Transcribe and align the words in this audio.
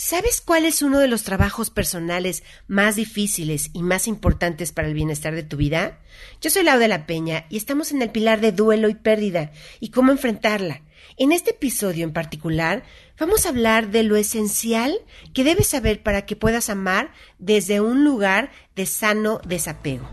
¿Sabes 0.00 0.40
cuál 0.40 0.64
es 0.64 0.80
uno 0.82 1.00
de 1.00 1.08
los 1.08 1.24
trabajos 1.24 1.70
personales 1.70 2.44
más 2.68 2.94
difíciles 2.94 3.70
y 3.72 3.82
más 3.82 4.06
importantes 4.06 4.70
para 4.70 4.86
el 4.86 4.94
bienestar 4.94 5.34
de 5.34 5.42
tu 5.42 5.56
vida? 5.56 5.98
Yo 6.40 6.50
soy 6.50 6.62
Laura 6.62 6.78
de 6.78 6.86
la 6.86 7.04
Peña 7.04 7.46
y 7.50 7.56
estamos 7.56 7.90
en 7.90 8.00
el 8.00 8.10
pilar 8.10 8.40
de 8.40 8.52
duelo 8.52 8.88
y 8.88 8.94
pérdida 8.94 9.50
y 9.80 9.90
cómo 9.90 10.12
enfrentarla. 10.12 10.82
En 11.16 11.32
este 11.32 11.50
episodio 11.50 12.04
en 12.04 12.12
particular 12.12 12.84
vamos 13.18 13.44
a 13.44 13.48
hablar 13.48 13.90
de 13.90 14.04
lo 14.04 14.14
esencial 14.14 14.96
que 15.34 15.42
debes 15.42 15.66
saber 15.66 16.00
para 16.00 16.26
que 16.26 16.36
puedas 16.36 16.70
amar 16.70 17.12
desde 17.40 17.80
un 17.80 18.04
lugar 18.04 18.52
de 18.76 18.86
sano 18.86 19.40
desapego. 19.48 20.08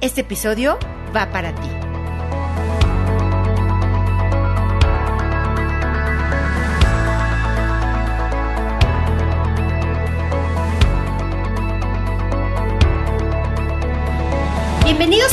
Este 0.00 0.22
episodio 0.22 0.78
va 1.14 1.30
para 1.30 1.54
ti. 1.54 1.95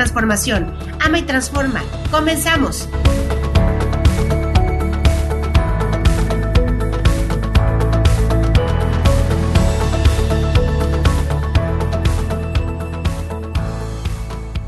Ama 0.00 1.18
y 1.18 1.22
transforma. 1.24 1.82
Comenzamos. 2.10 2.88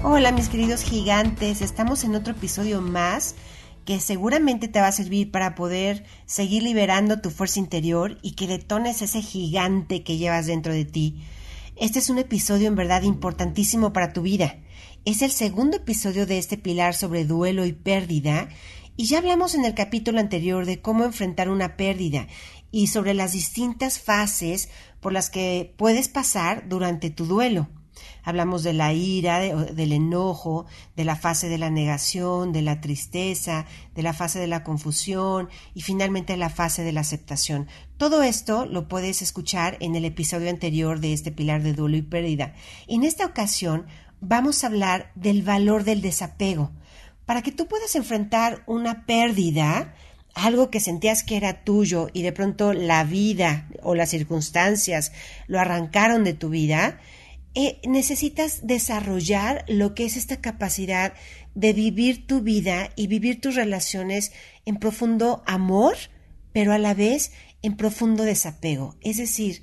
Hola 0.03 0.33
mis 0.33 0.51
queridos 0.51 0.83
gigantes, 0.83 1.63
estamos 1.63 2.05
en 2.05 2.15
otro 2.15 2.35
episodio 2.35 2.83
más 2.83 3.35
que 3.87 4.01
seguramente 4.01 4.69
te 4.69 4.83
va 4.83 4.89
a 4.89 4.93
servir 4.93 5.31
para 5.31 5.55
poder 5.55 6.05
seguir 6.27 6.63
liberando 6.63 7.23
tu 7.23 7.31
fuerza 7.31 7.59
interior 7.59 8.19
y 8.21 8.33
que 8.33 8.47
detones 8.47 9.01
ese 9.01 9.23
gigante 9.23 10.03
que 10.03 10.19
llevas 10.19 10.45
dentro 10.45 10.75
de 10.75 10.85
ti. 10.85 11.25
Este 11.77 12.01
es 12.01 12.11
un 12.11 12.19
episodio 12.19 12.69
en 12.69 12.77
verdad 12.77 13.03
importantísimo 13.03 13.95
para 13.95 14.13
tu 14.13 14.21
vida. 14.21 14.57
Es 15.05 15.21
el 15.23 15.33
segundo 15.33 15.79
episodio 15.79 16.27
de 16.27 16.39
este 16.39 16.57
pilar 16.57 16.95
sobre 16.95 17.25
duelo 17.25 17.67
y 17.67 17.73
pérdida 17.73 18.49
y 18.97 19.07
ya 19.07 19.19
hablamos 19.19 19.57
en 19.57 19.65
el 19.65 19.75
capítulo 19.75 20.21
anterior 20.21 20.65
de 20.65 20.81
cómo 20.81 21.03
enfrentar 21.03 21.49
una 21.49 21.77
pérdida 21.77 22.29
y 22.71 22.87
sobre 22.87 23.13
las 23.13 23.33
distintas 23.33 23.99
fases 23.99 24.69
por 25.01 25.13
las 25.13 25.29
que 25.29 25.75
puedes 25.77 26.07
pasar 26.07 26.69
durante 26.69 27.11
tu 27.11 27.27
duelo. 27.27 27.69
Hablamos 28.23 28.63
de 28.63 28.75
la 28.75 28.93
ira, 28.93 29.41
del 29.41 29.93
enojo, 29.93 30.67
de 30.95 31.05
la 31.05 31.17
fase 31.17 31.49
de 31.49 31.59
la 31.59 31.71
negación, 31.71 32.53
de 32.53 32.63
la 32.63 32.81
tristeza, 32.81 33.67
de 33.97 34.03
la 34.03 34.13
fase 34.13 34.39
de 34.39 34.47
la 34.47 34.63
confusión 34.63 35.49
y 35.75 35.83
finalmente 35.83 36.37
la 36.37 36.49
fase 36.49 36.85
de 36.85 36.93
la 36.93 37.01
aceptación. 37.01 37.67
Todo 37.97 38.23
esto 38.23 38.67
lo 38.67 38.87
puedes 38.87 39.21
escuchar 39.21 39.79
en 39.81 39.97
el 39.97 40.05
episodio 40.05 40.49
anterior 40.49 41.01
de 41.01 41.13
este 41.13 41.33
pilar 41.33 41.65
de 41.65 41.73
duelo 41.73 41.97
y 41.97 42.03
pérdida. 42.03 42.55
En 42.87 43.03
esta 43.03 43.27
ocasión 43.27 43.87
vamos 44.23 44.63
a 44.63 44.69
hablar 44.69 45.11
del 45.15 45.43
valor 45.43 45.85
del 45.85 46.01
desapego. 46.01 46.71
Para 47.27 47.43
que 47.43 47.53
tú 47.53 47.67
puedas 47.67 47.95
enfrentar 47.97 48.63
una 48.67 49.05
pérdida, 49.05 49.95
algo 50.35 50.71
que 50.71 50.81
sentías 50.81 51.25
que 51.25 51.37
era 51.37 51.65
tuyo 51.65 52.09
y 52.13 52.23
de 52.23 52.33
pronto 52.33 52.73
la 52.73 53.05
vida 53.05 53.69
o 53.83 53.95
las 53.95 54.11
circunstancias 54.11 55.13
lo 55.49 55.61
arrancaron 55.61 56.25
de 56.25 56.35
tu 56.35 56.49
vida, 56.49 57.01
eh, 57.55 57.81
necesitas 57.87 58.67
desarrollar 58.67 59.65
lo 59.69 59.95
que 59.95 60.07
es 60.07 60.17
esta 60.17 60.41
capacidad 60.41 61.13
de 61.55 61.73
vivir 61.73 62.27
tu 62.27 62.41
vida 62.41 62.91
y 62.97 63.09
vivir 63.09 63.41
tus 63.41 63.57
relaciones 63.57 64.33
en 64.65 64.77
profundo 64.77 65.43
amor, 65.47 65.97
pero 66.53 66.73
a 66.73 66.79
la 66.79 66.95
vez 66.95 67.33
en 67.61 67.77
profundo 67.77 68.23
desapego. 68.23 68.97
Es 69.03 69.19
decir, 69.19 69.63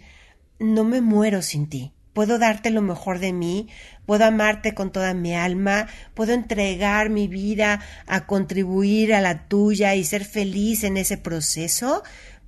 no 0.59 0.83
me 0.83 1.01
muero 1.01 1.41
sin 1.41 1.67
ti. 1.67 1.93
Puedo 2.13 2.39
darte 2.39 2.71
lo 2.71 2.81
mejor 2.81 3.19
de 3.19 3.33
mí, 3.33 3.67
puedo 4.05 4.25
amarte 4.25 4.73
con 4.73 4.91
toda 4.91 5.13
mi 5.13 5.35
alma, 5.35 5.87
puedo 6.15 6.33
entregar 6.33 7.09
mi 7.09 7.27
vida 7.27 7.81
a 8.07 8.25
contribuir 8.25 9.13
a 9.13 9.21
la 9.21 9.47
tuya 9.47 9.95
y 9.95 10.03
ser 10.03 10.25
feliz 10.25 10.83
en 10.83 10.97
ese 10.97 11.17
proceso, 11.17 12.03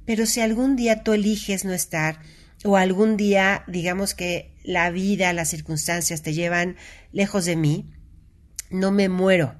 pero 0.05 0.25
si 0.25 0.41
algún 0.41 0.75
día 0.75 1.03
tú 1.03 1.13
eliges 1.13 1.63
no 1.63 1.73
estar, 1.73 2.19
o 2.63 2.75
algún 2.75 3.17
día 3.17 3.63
digamos 3.67 4.13
que 4.13 4.55
la 4.63 4.89
vida, 4.89 5.33
las 5.33 5.49
circunstancias 5.49 6.22
te 6.22 6.33
llevan 6.33 6.75
lejos 7.11 7.45
de 7.45 7.55
mí, 7.55 7.91
no 8.69 8.91
me 8.91 9.09
muero. 9.09 9.55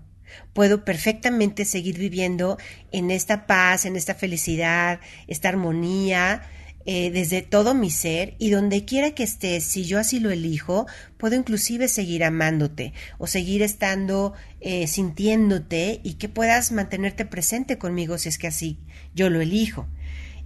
Puedo 0.54 0.86
perfectamente 0.86 1.66
seguir 1.66 1.98
viviendo 1.98 2.58
en 2.92 3.12
esta 3.12 3.46
paz, 3.48 3.86
en 3.86 3.96
esta 3.96 4.16
felicidad, 4.16 5.00
esta 5.28 5.50
armonía, 5.50 6.44
eh, 6.86 7.12
desde 7.12 7.42
todo 7.42 7.74
mi 7.74 7.92
ser 7.92 8.36
y 8.40 8.50
donde 8.50 8.86
quiera 8.86 9.12
que 9.12 9.24
estés, 9.24 9.64
si 9.64 9.84
yo 9.86 10.00
así 10.00 10.20
lo 10.20 10.32
elijo, 10.32 10.88
puedo 11.18 11.36
inclusive 11.36 11.88
seguir 11.88 12.24
amándote 12.24 12.94
o 13.18 13.28
seguir 13.28 13.62
estando 13.62 14.34
eh, 14.60 14.88
sintiéndote 14.88 16.02
y 16.04 16.16
que 16.16 16.30
puedas 16.30 16.72
mantenerte 16.72 17.26
presente 17.26 17.78
conmigo 17.78 18.18
si 18.18 18.30
es 18.30 18.38
que 18.38 18.48
así 18.48 18.80
yo 19.14 19.30
lo 19.30 19.42
elijo. 19.42 19.88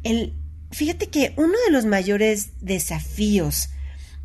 El, 0.04 0.34
fíjate 0.72 1.08
que 1.08 1.34
uno 1.38 1.54
de 1.66 1.72
los 1.72 1.86
mayores 1.86 2.50
desafíos 2.62 3.70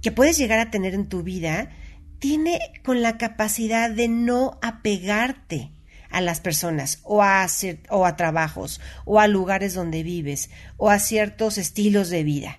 que 0.02 0.12
puedes 0.12 0.36
llegar 0.36 0.58
a 0.58 0.70
tener 0.70 0.94
en 0.94 1.08
tu 1.08 1.22
vida 1.22 1.70
tiene 2.18 2.58
con 2.82 3.02
la 3.02 3.18
capacidad 3.18 3.90
de 3.90 4.08
no 4.08 4.58
apegarte 4.62 5.70
a 6.10 6.20
las 6.20 6.40
personas 6.40 7.00
o 7.04 7.22
a, 7.22 7.46
o 7.90 8.06
a 8.06 8.16
trabajos 8.16 8.80
o 9.04 9.20
a 9.20 9.26
lugares 9.26 9.74
donde 9.74 10.02
vives 10.02 10.50
o 10.76 10.90
a 10.90 10.98
ciertos 10.98 11.58
estilos 11.58 12.10
de 12.10 12.24
vida. 12.24 12.58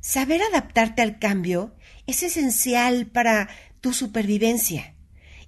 Saber 0.00 0.40
adaptarte 0.42 1.02
al 1.02 1.18
cambio 1.18 1.74
es 2.06 2.22
esencial 2.22 3.06
para 3.06 3.48
tu 3.80 3.92
supervivencia. 3.92 4.94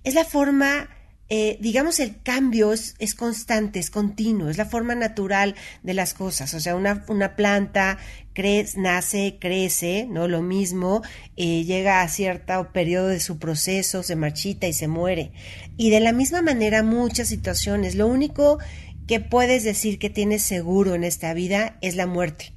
Es 0.04 0.14
la 0.14 0.24
forma 0.24 0.88
eh, 1.30 1.58
digamos, 1.60 2.00
el 2.00 2.22
cambio 2.22 2.72
es, 2.72 3.14
constante, 3.14 3.78
es 3.78 3.90
continuo, 3.90 4.48
es 4.48 4.56
la 4.56 4.64
forma 4.64 4.94
natural 4.94 5.54
de 5.82 5.92
las 5.92 6.14
cosas. 6.14 6.54
O 6.54 6.60
sea, 6.60 6.74
una, 6.74 7.04
una 7.08 7.36
planta 7.36 7.98
crece, 8.32 8.80
nace, 8.80 9.36
crece, 9.38 10.06
¿no? 10.08 10.26
Lo 10.26 10.40
mismo, 10.40 11.02
eh, 11.36 11.64
llega 11.64 12.00
a 12.00 12.08
cierto 12.08 12.72
periodo 12.72 13.08
de 13.08 13.20
su 13.20 13.38
proceso, 13.38 14.02
se 14.02 14.16
marchita 14.16 14.66
y 14.66 14.72
se 14.72 14.88
muere. 14.88 15.32
Y 15.76 15.90
de 15.90 16.00
la 16.00 16.12
misma 16.12 16.40
manera, 16.40 16.82
muchas 16.82 17.28
situaciones. 17.28 17.94
Lo 17.94 18.06
único 18.06 18.58
que 19.06 19.20
puedes 19.20 19.64
decir 19.64 19.98
que 19.98 20.08
tienes 20.08 20.42
seguro 20.42 20.94
en 20.94 21.04
esta 21.04 21.34
vida 21.34 21.76
es 21.82 21.94
la 21.94 22.06
muerte. 22.06 22.52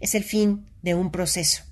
Es 0.00 0.14
el 0.14 0.24
fin 0.24 0.66
de 0.82 0.94
un 0.94 1.10
proceso. 1.10 1.69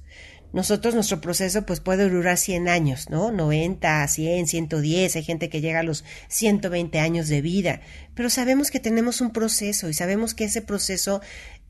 Nosotros, 0.53 0.95
nuestro 0.95 1.21
proceso, 1.21 1.67
pues 1.67 1.81
puede 1.81 2.09
durar 2.09 2.39
100 2.39 2.69
años, 2.69 3.11
¿no? 3.11 3.31
90, 3.31 4.09
100, 4.09 4.47
110, 4.47 5.17
hay 5.17 5.23
gente 5.23 5.51
que 5.51 5.61
llega 5.61 5.81
a 5.81 5.83
los 5.83 6.05
120 6.29 6.99
años 7.01 7.29
de 7.29 7.43
vida, 7.43 7.81
pero 8.15 8.31
sabemos 8.31 8.71
que 8.71 8.81
tenemos 8.81 9.21
un 9.21 9.31
proceso 9.31 9.89
y 9.89 9.95
sabemos 9.95 10.35
que 10.35 10.45
ese 10.45 10.63
proceso 10.63 11.21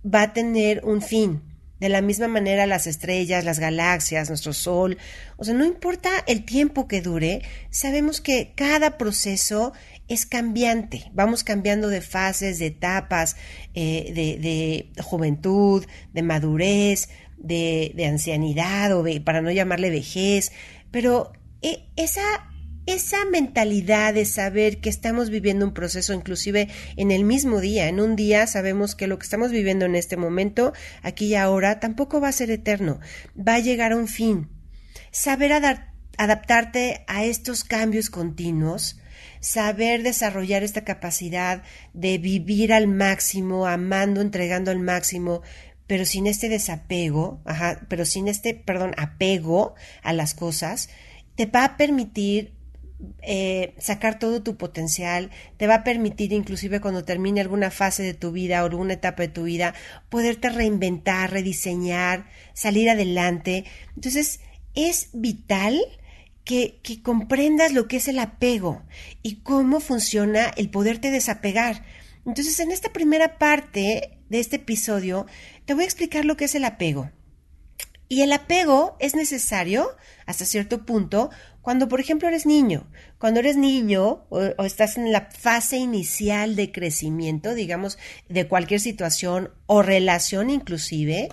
va 0.04 0.22
a 0.22 0.32
tener 0.32 0.84
un 0.84 1.02
fin. 1.02 1.42
De 1.80 1.88
la 1.88 2.02
misma 2.02 2.26
manera 2.26 2.66
las 2.66 2.88
estrellas, 2.88 3.44
las 3.44 3.60
galaxias, 3.60 4.28
nuestro 4.28 4.52
sol, 4.52 4.98
o 5.36 5.44
sea, 5.44 5.54
no 5.54 5.64
importa 5.64 6.10
el 6.26 6.44
tiempo 6.44 6.88
que 6.88 7.00
dure, 7.00 7.42
sabemos 7.70 8.20
que 8.20 8.52
cada 8.56 8.98
proceso 8.98 9.72
es 10.08 10.26
cambiante, 10.26 11.08
vamos 11.12 11.44
cambiando 11.44 11.88
de 11.88 12.00
fases, 12.00 12.58
de 12.58 12.66
etapas, 12.66 13.36
eh, 13.74 14.10
de, 14.12 14.90
de 14.96 15.02
juventud, 15.02 15.86
de 16.12 16.22
madurez, 16.22 17.10
de, 17.38 17.92
de 17.94 18.06
ancianidad 18.06 18.92
o 18.96 19.04
para 19.24 19.40
no 19.40 19.50
llamarle 19.50 19.90
vejez, 19.90 20.52
pero 20.90 21.32
eh, 21.62 21.84
esa 21.96 22.22
esa 22.88 23.26
mentalidad 23.26 24.14
de 24.14 24.24
saber 24.24 24.80
que 24.80 24.88
estamos 24.88 25.28
viviendo 25.28 25.66
un 25.66 25.74
proceso 25.74 26.14
inclusive 26.14 26.68
en 26.96 27.10
el 27.10 27.22
mismo 27.22 27.60
día, 27.60 27.86
en 27.86 28.00
un 28.00 28.16
día 28.16 28.46
sabemos 28.46 28.94
que 28.94 29.06
lo 29.06 29.18
que 29.18 29.24
estamos 29.24 29.50
viviendo 29.50 29.84
en 29.84 29.94
este 29.94 30.16
momento, 30.16 30.72
aquí 31.02 31.26
y 31.26 31.34
ahora, 31.34 31.80
tampoco 31.80 32.18
va 32.18 32.28
a 32.28 32.32
ser 32.32 32.50
eterno, 32.50 32.98
va 33.36 33.56
a 33.56 33.60
llegar 33.60 33.92
a 33.92 33.96
un 33.96 34.08
fin. 34.08 34.48
Saber 35.10 35.52
adaptarte 36.16 37.04
a 37.08 37.24
estos 37.24 37.62
cambios 37.62 38.08
continuos, 38.08 38.98
saber 39.40 40.02
desarrollar 40.02 40.62
esta 40.62 40.84
capacidad 40.84 41.62
de 41.92 42.16
vivir 42.16 42.72
al 42.72 42.86
máximo, 42.86 43.66
amando, 43.66 44.22
entregando 44.22 44.70
al 44.70 44.80
máximo, 44.80 45.42
pero 45.88 46.04
sin 46.04 46.28
este 46.28 46.48
desapego, 46.48 47.40
ajá, 47.44 47.80
pero 47.88 48.04
sin 48.04 48.28
este, 48.28 48.54
perdón, 48.54 48.94
apego 48.98 49.74
a 50.02 50.12
las 50.12 50.34
cosas, 50.34 50.90
te 51.34 51.46
va 51.46 51.64
a 51.64 51.76
permitir 51.76 52.52
eh, 53.22 53.74
sacar 53.78 54.18
todo 54.18 54.42
tu 54.42 54.56
potencial, 54.56 55.30
te 55.56 55.66
va 55.66 55.76
a 55.76 55.84
permitir 55.84 56.32
inclusive 56.32 56.80
cuando 56.80 57.04
termine 57.04 57.40
alguna 57.40 57.70
fase 57.70 58.02
de 58.02 58.12
tu 58.12 58.32
vida 58.32 58.62
o 58.62 58.66
alguna 58.66 58.94
etapa 58.94 59.22
de 59.22 59.28
tu 59.28 59.44
vida, 59.44 59.74
poderte 60.10 60.50
reinventar, 60.50 61.32
rediseñar, 61.32 62.26
salir 62.52 62.90
adelante. 62.90 63.64
Entonces, 63.94 64.40
es 64.74 65.08
vital 65.14 65.80
que, 66.44 66.80
que 66.82 67.02
comprendas 67.02 67.72
lo 67.72 67.88
que 67.88 67.96
es 67.96 68.08
el 68.08 68.18
apego 68.18 68.82
y 69.22 69.36
cómo 69.36 69.80
funciona 69.80 70.48
el 70.56 70.68
poderte 70.68 71.10
desapegar. 71.10 71.82
Entonces, 72.26 72.60
en 72.60 72.72
esta 72.72 72.92
primera 72.92 73.38
parte 73.38 74.17
de 74.28 74.40
este 74.40 74.56
episodio, 74.56 75.26
te 75.64 75.74
voy 75.74 75.84
a 75.84 75.86
explicar 75.86 76.24
lo 76.24 76.36
que 76.36 76.46
es 76.46 76.54
el 76.54 76.64
apego. 76.64 77.10
Y 78.08 78.22
el 78.22 78.32
apego 78.32 78.96
es 79.00 79.14
necesario 79.14 79.96
hasta 80.24 80.46
cierto 80.46 80.86
punto 80.86 81.30
cuando, 81.60 81.88
por 81.88 82.00
ejemplo, 82.00 82.28
eres 82.28 82.46
niño. 82.46 82.90
Cuando 83.18 83.40
eres 83.40 83.56
niño 83.56 84.24
o, 84.28 84.64
estás 84.64 84.96
en 84.96 85.10
la 85.10 85.28
fase 85.32 85.76
inicial 85.76 86.54
de 86.54 86.70
crecimiento, 86.70 87.54
digamos, 87.54 87.98
de 88.28 88.46
cualquier 88.46 88.80
situación 88.80 89.50
o 89.66 89.82
relación 89.82 90.50
inclusive, 90.50 91.28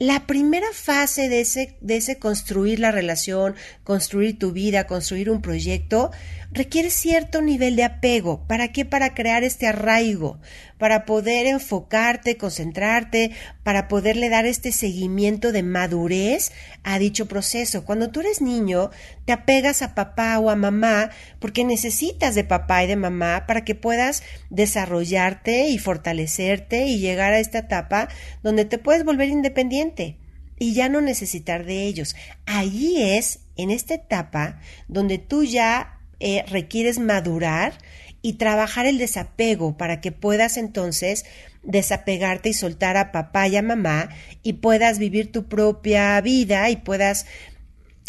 la 0.00 0.26
primera 0.26 0.66
fase 0.72 1.28
de 1.28 1.40
ese, 1.40 1.76
de 1.80 1.96
ese 1.96 2.18
construir 2.18 2.80
la 2.80 2.90
relación, 2.90 3.54
construir 3.84 4.38
tu 4.38 4.52
vida, 4.52 4.86
construir 4.86 5.30
un 5.30 5.40
proyecto, 5.40 6.10
requiere 6.50 6.90
cierto 6.90 7.42
nivel 7.42 7.76
de 7.76 7.84
apego. 7.84 8.46
¿Para 8.46 8.72
qué? 8.72 8.84
Para 8.84 9.14
crear 9.14 9.44
este 9.44 9.66
arraigo, 9.66 10.40
para 10.78 11.04
poder 11.04 11.46
enfocarte, 11.46 12.36
concentrarte, 12.36 13.32
para 13.62 13.88
poderle 13.88 14.28
dar 14.28 14.46
este 14.46 14.72
seguimiento 14.72 15.52
de 15.52 15.62
madurez 15.62 16.52
a 16.84 16.98
dicho 16.98 17.26
proceso. 17.26 17.84
Cuando 17.84 18.10
tú 18.10 18.20
eres 18.20 18.40
niño, 18.40 18.90
te 19.24 19.32
apegas 19.32 19.82
a 19.82 19.94
papá 19.94 20.38
o 20.38 20.50
a 20.50 20.56
mamá 20.56 21.10
porque 21.38 21.64
necesitas 21.64 22.34
de 22.34 22.44
papá 22.44 22.84
y 22.84 22.86
de 22.86 22.96
mamá 22.96 23.44
para 23.46 23.64
que 23.64 23.74
puedas 23.74 24.22
desarrollarte 24.50 25.68
y 25.68 25.78
fortalecerte 25.78 26.86
y 26.86 26.98
llegar 26.98 27.32
a 27.32 27.40
esta 27.40 27.58
etapa 27.58 28.08
donde 28.42 28.64
te 28.64 28.78
puedes 28.78 29.04
volver 29.04 29.28
independiente 29.28 30.18
y 30.58 30.74
ya 30.74 30.88
no 30.88 31.00
necesitar 31.00 31.64
de 31.64 31.84
ellos. 31.84 32.16
Allí 32.46 33.02
es, 33.02 33.40
en 33.56 33.70
esta 33.70 33.94
etapa, 33.94 34.60
donde 34.88 35.18
tú 35.18 35.44
ya 35.44 36.00
eh, 36.20 36.44
requieres 36.48 36.98
madurar 36.98 37.74
y 38.22 38.34
trabajar 38.34 38.86
el 38.86 38.98
desapego 38.98 39.76
para 39.76 40.00
que 40.00 40.12
puedas 40.12 40.56
entonces 40.56 41.24
desapegarte 41.62 42.48
y 42.48 42.54
soltar 42.54 42.96
a 42.96 43.12
papá 43.12 43.46
y 43.48 43.56
a 43.56 43.62
mamá 43.62 44.08
y 44.42 44.54
puedas 44.54 44.98
vivir 44.98 45.30
tu 45.30 45.48
propia 45.48 46.20
vida 46.20 46.70
y 46.70 46.76
puedas 46.76 47.26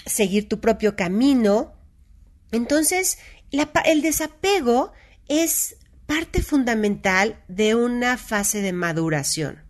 seguir 0.05 0.47
tu 0.47 0.59
propio 0.59 0.95
camino. 0.95 1.73
Entonces, 2.51 3.19
el 3.51 4.01
desapego 4.01 4.91
es 5.27 5.77
parte 6.05 6.41
fundamental 6.41 7.43
de 7.47 7.75
una 7.75 8.17
fase 8.17 8.61
de 8.61 8.73
maduración. 8.73 9.63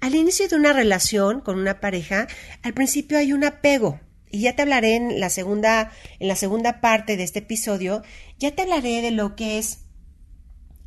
Al 0.00 0.14
inicio 0.14 0.48
de 0.48 0.56
una 0.56 0.72
relación 0.72 1.40
con 1.40 1.58
una 1.58 1.80
pareja, 1.80 2.28
al 2.62 2.74
principio 2.74 3.18
hay 3.18 3.32
un 3.32 3.44
apego, 3.44 4.00
y 4.30 4.42
ya 4.42 4.54
te 4.54 4.62
hablaré 4.62 4.94
en 4.94 5.18
la 5.20 5.30
segunda, 5.30 5.92
en 6.18 6.28
la 6.28 6.36
segunda 6.36 6.80
parte 6.80 7.16
de 7.16 7.24
este 7.24 7.40
episodio, 7.40 8.02
ya 8.38 8.52
te 8.52 8.62
hablaré 8.62 9.02
de 9.02 9.10
lo 9.10 9.34
que 9.34 9.58
es 9.58 9.80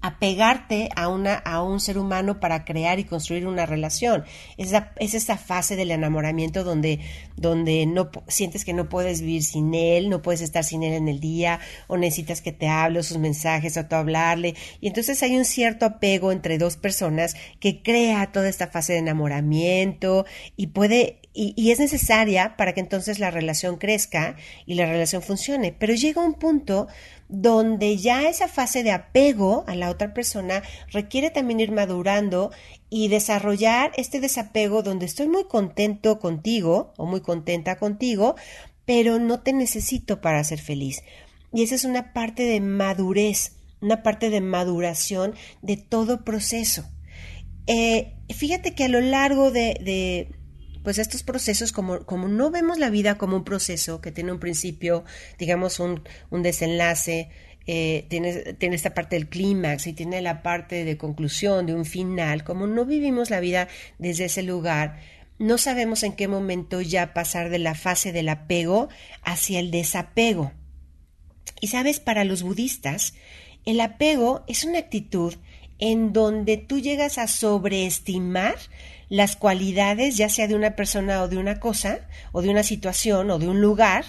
apegarte 0.03 0.89
a, 0.97 1.07
una, 1.07 1.33
a 1.33 1.63
un 1.63 1.79
ser 1.79 1.97
humano 1.97 2.41
para 2.41 2.65
crear 2.65 2.99
y 2.99 3.05
construir 3.05 3.47
una 3.47 3.65
relación. 3.65 4.25
Es, 4.57 4.73
es 4.97 5.13
esa 5.13 5.37
fase 5.37 5.77
del 5.77 5.91
enamoramiento 5.91 6.65
donde, 6.65 6.99
donde 7.37 7.85
no 7.85 8.11
sientes 8.27 8.65
que 8.65 8.73
no 8.73 8.89
puedes 8.89 9.21
vivir 9.21 9.43
sin 9.43 9.73
él, 9.73 10.09
no 10.09 10.21
puedes 10.21 10.41
estar 10.41 10.65
sin 10.65 10.83
él 10.83 10.91
en 10.91 11.07
el 11.07 11.21
día, 11.21 11.61
o 11.87 11.95
necesitas 11.95 12.41
que 12.41 12.51
te 12.51 12.67
hable 12.67 13.01
sus 13.01 13.17
mensajes, 13.17 13.77
o 13.77 13.85
tú 13.85 13.95
hablarle. 13.95 14.55
Y 14.81 14.87
entonces 14.87 15.23
hay 15.23 15.37
un 15.37 15.45
cierto 15.45 15.85
apego 15.85 16.33
entre 16.33 16.57
dos 16.57 16.75
personas 16.75 17.37
que 17.61 17.81
crea 17.81 18.29
toda 18.33 18.49
esta 18.49 18.67
fase 18.67 18.91
de 18.91 18.99
enamoramiento 18.99 20.25
y 20.57 20.67
puede 20.67 21.21
y, 21.33 21.71
es 21.71 21.79
necesaria 21.79 22.55
para 22.57 22.73
que 22.73 22.79
entonces 22.79 23.17
la 23.19 23.31
relación 23.31 23.77
crezca 23.77 24.35
y 24.67 24.75
la 24.75 24.85
relación 24.85 25.23
funcione. 25.23 25.75
Pero 25.77 25.95
llega 25.95 26.23
un 26.23 26.35
punto 26.35 26.87
donde 27.27 27.97
ya 27.97 28.29
esa 28.29 28.47
fase 28.47 28.83
de 28.83 28.91
apego 28.91 29.63
a 29.67 29.75
la 29.75 29.89
otra 29.89 30.13
persona 30.13 30.61
requiere 30.91 31.31
también 31.31 31.59
ir 31.59 31.71
madurando 31.71 32.51
y 32.89 33.07
desarrollar 33.07 33.91
este 33.97 34.19
desapego 34.19 34.83
donde 34.83 35.07
estoy 35.07 35.27
muy 35.27 35.45
contento 35.45 36.19
contigo 36.19 36.93
o 36.97 37.07
muy 37.07 37.21
contenta 37.21 37.77
contigo, 37.77 38.35
pero 38.85 39.17
no 39.17 39.39
te 39.39 39.53
necesito 39.53 40.21
para 40.21 40.43
ser 40.43 40.59
feliz. 40.59 41.01
Y 41.51 41.63
esa 41.63 41.73
es 41.75 41.85
una 41.85 42.13
parte 42.13 42.43
de 42.43 42.59
madurez, 42.59 43.53
una 43.81 44.03
parte 44.03 44.29
de 44.29 44.41
maduración 44.41 45.33
de 45.63 45.77
todo 45.77 46.23
proceso. 46.23 46.85
Eh, 47.65 48.13
fíjate 48.29 48.75
que 48.75 48.83
a 48.83 48.89
lo 48.89 49.01
largo 49.01 49.49
de 49.49 50.27
pues 50.83 50.97
estos 50.97 51.23
procesos, 51.23 51.71
como, 51.71 52.05
como 52.05 52.27
no 52.27 52.51
vemos 52.51 52.77
la 52.77 52.89
vida 52.89 53.17
como 53.17 53.37
un 53.37 53.43
proceso 53.43 54.01
que 54.01 54.11
tiene 54.11 54.31
un 54.31 54.39
principio, 54.39 55.05
digamos, 55.39 55.79
un, 55.79 56.03
un 56.29 56.43
desenlace, 56.43 57.29
eh, 57.65 58.05
tiene, 58.09 58.53
tiene 58.53 58.75
esta 58.75 58.93
parte 58.93 59.15
del 59.15 59.29
clímax 59.29 59.87
y 59.87 59.93
tiene 59.93 60.21
la 60.21 60.43
parte 60.43 60.83
de 60.83 60.97
conclusión, 60.97 61.65
de 61.65 61.73
un 61.73 61.85
final, 61.85 62.43
como 62.43 62.67
no 62.67 62.85
vivimos 62.85 63.29
la 63.29 63.39
vida 63.39 63.69
desde 63.99 64.25
ese 64.25 64.43
lugar, 64.43 64.99
no 65.39 65.57
sabemos 65.57 66.03
en 66.03 66.13
qué 66.13 66.27
momento 66.27 66.81
ya 66.81 67.13
pasar 67.13 67.49
de 67.49 67.59
la 67.59 67.75
fase 67.75 68.11
del 68.11 68.29
apego 68.29 68.89
hacia 69.23 69.59
el 69.59 69.71
desapego. 69.71 70.51
Y 71.61 71.67
sabes, 71.67 71.99
para 71.99 72.25
los 72.25 72.43
budistas, 72.43 73.13
el 73.65 73.79
apego 73.79 74.43
es 74.47 74.65
una 74.65 74.79
actitud 74.79 75.35
en 75.85 76.13
donde 76.13 76.55
tú 76.55 76.79
llegas 76.79 77.17
a 77.17 77.27
sobreestimar 77.27 78.55
las 79.09 79.35
cualidades, 79.35 80.15
ya 80.15 80.29
sea 80.29 80.47
de 80.47 80.55
una 80.55 80.77
persona 80.77 81.21
o 81.21 81.27
de 81.27 81.37
una 81.37 81.59
cosa, 81.59 82.07
o 82.31 82.41
de 82.41 82.49
una 82.49 82.63
situación 82.63 83.29
o 83.29 83.37
de 83.37 83.49
un 83.49 83.59
lugar, 83.59 84.05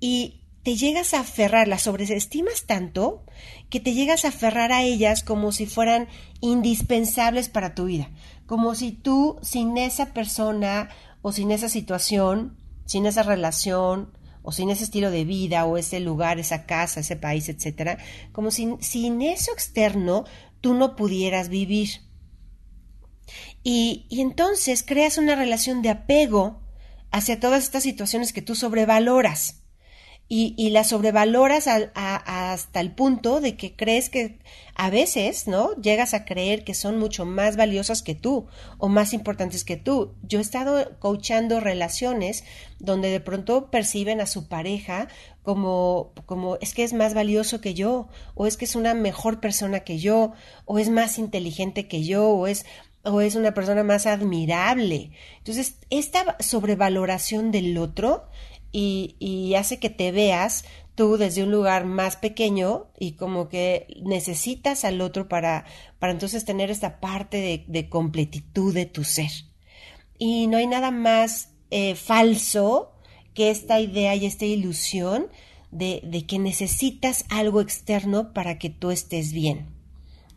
y 0.00 0.40
te 0.62 0.76
llegas 0.76 1.12
a 1.12 1.20
aferrar, 1.20 1.68
las 1.68 1.82
sobreestimas 1.82 2.64
tanto 2.64 3.22
que 3.68 3.80
te 3.80 3.92
llegas 3.92 4.24
a 4.24 4.28
aferrar 4.28 4.72
a 4.72 4.82
ellas 4.82 5.22
como 5.22 5.52
si 5.52 5.66
fueran 5.66 6.08
indispensables 6.40 7.50
para 7.50 7.74
tu 7.74 7.84
vida, 7.84 8.08
como 8.46 8.74
si 8.74 8.90
tú 8.90 9.36
sin 9.42 9.76
esa 9.76 10.14
persona 10.14 10.88
o 11.20 11.32
sin 11.32 11.50
esa 11.50 11.68
situación, 11.68 12.56
sin 12.86 13.04
esa 13.04 13.22
relación 13.22 14.10
o 14.46 14.52
sin 14.52 14.68
ese 14.68 14.84
estilo 14.84 15.10
de 15.10 15.24
vida 15.24 15.64
o 15.64 15.78
ese 15.78 16.00
lugar, 16.00 16.38
esa 16.38 16.66
casa, 16.66 17.00
ese 17.00 17.16
país, 17.16 17.48
etcétera, 17.48 17.96
como 18.30 18.50
si 18.50 18.76
sin 18.80 19.22
eso 19.22 19.50
externo 19.52 20.24
tú 20.64 20.72
no 20.72 20.96
pudieras 20.96 21.50
vivir. 21.50 21.90
Y, 23.62 24.06
entonces 24.10 24.82
creas 24.82 25.18
una 25.18 25.34
relación 25.34 25.82
de 25.82 25.90
apego 25.90 26.62
hacia 27.10 27.38
todas 27.38 27.64
estas 27.64 27.82
situaciones 27.82 28.32
que 28.32 28.40
tú 28.40 28.54
sobrevaloras. 28.54 29.63
Y, 30.26 30.54
y 30.56 30.70
las 30.70 30.88
sobrevaloras 30.88 31.68
hasta 31.68 32.80
el 32.80 32.92
punto 32.92 33.40
de 33.40 33.56
que 33.56 33.76
crees 33.76 34.08
que 34.08 34.38
a 34.74 34.90
veces, 34.90 35.46
¿no? 35.46 35.74
Llegas 35.76 36.14
a 36.14 36.24
creer 36.24 36.64
que 36.64 36.74
son 36.74 36.98
mucho 36.98 37.24
más 37.24 37.56
valiosas 37.56 38.02
que 38.02 38.14
tú 38.14 38.46
o 38.78 38.88
más 38.88 39.12
importantes 39.12 39.64
que 39.64 39.76
tú. 39.76 40.14
Yo 40.22 40.40
he 40.40 40.42
estado 40.42 40.98
coachando 40.98 41.60
relaciones 41.60 42.42
donde 42.80 43.10
de 43.10 43.20
pronto 43.20 43.70
perciben 43.70 44.20
a 44.20 44.26
su 44.26 44.48
pareja 44.48 45.08
como, 45.42 46.12
como 46.26 46.56
es 46.56 46.74
que 46.74 46.82
es 46.82 46.92
más 46.92 47.14
valioso 47.14 47.60
que 47.60 47.74
yo, 47.74 48.08
o 48.34 48.46
es 48.46 48.56
que 48.56 48.64
es 48.64 48.74
una 48.74 48.94
mejor 48.94 49.40
persona 49.40 49.80
que 49.80 49.98
yo, 49.98 50.32
o 50.64 50.78
es 50.78 50.88
más 50.88 51.18
inteligente 51.18 51.86
que 51.86 52.02
yo, 52.02 52.28
o 52.28 52.46
es 52.46 52.64
o 53.04 53.20
es 53.20 53.34
una 53.34 53.52
persona 53.52 53.84
más 53.84 54.06
admirable. 54.06 55.10
Entonces, 55.38 55.76
esta 55.90 56.36
sobrevaloración 56.40 57.50
del 57.50 57.76
otro 57.76 58.24
y, 58.74 59.54
hace 59.54 59.78
que 59.78 59.90
te 59.90 60.10
veas 60.10 60.64
tú 60.96 61.16
desde 61.16 61.42
un 61.42 61.50
lugar 61.50 61.84
más 61.84 62.16
pequeño 62.16 62.88
y 62.98 63.12
como 63.12 63.48
que 63.48 63.86
necesitas 64.02 64.84
al 64.84 65.00
otro 65.00 65.28
para, 65.28 65.64
para 65.98 66.12
entonces 66.12 66.44
tener 66.44 66.70
esta 66.70 67.00
parte 67.00 67.38
de, 67.38 67.64
de 67.68 67.88
completitud 67.88 68.74
de 68.74 68.86
tu 68.86 69.04
ser. 69.04 69.30
Y 70.18 70.46
no 70.48 70.56
hay 70.56 70.66
nada 70.66 70.90
más 70.90 71.50
eh, 71.70 71.94
falso 71.94 72.92
que 73.32 73.50
esta 73.50 73.80
idea 73.80 74.14
y 74.14 74.26
esta 74.26 74.44
ilusión 74.44 75.28
de, 75.70 76.00
de 76.04 76.26
que 76.26 76.38
necesitas 76.38 77.24
algo 77.30 77.60
externo 77.60 78.32
para 78.32 78.58
que 78.58 78.70
tú 78.70 78.90
estés 78.90 79.32
bien. 79.32 79.66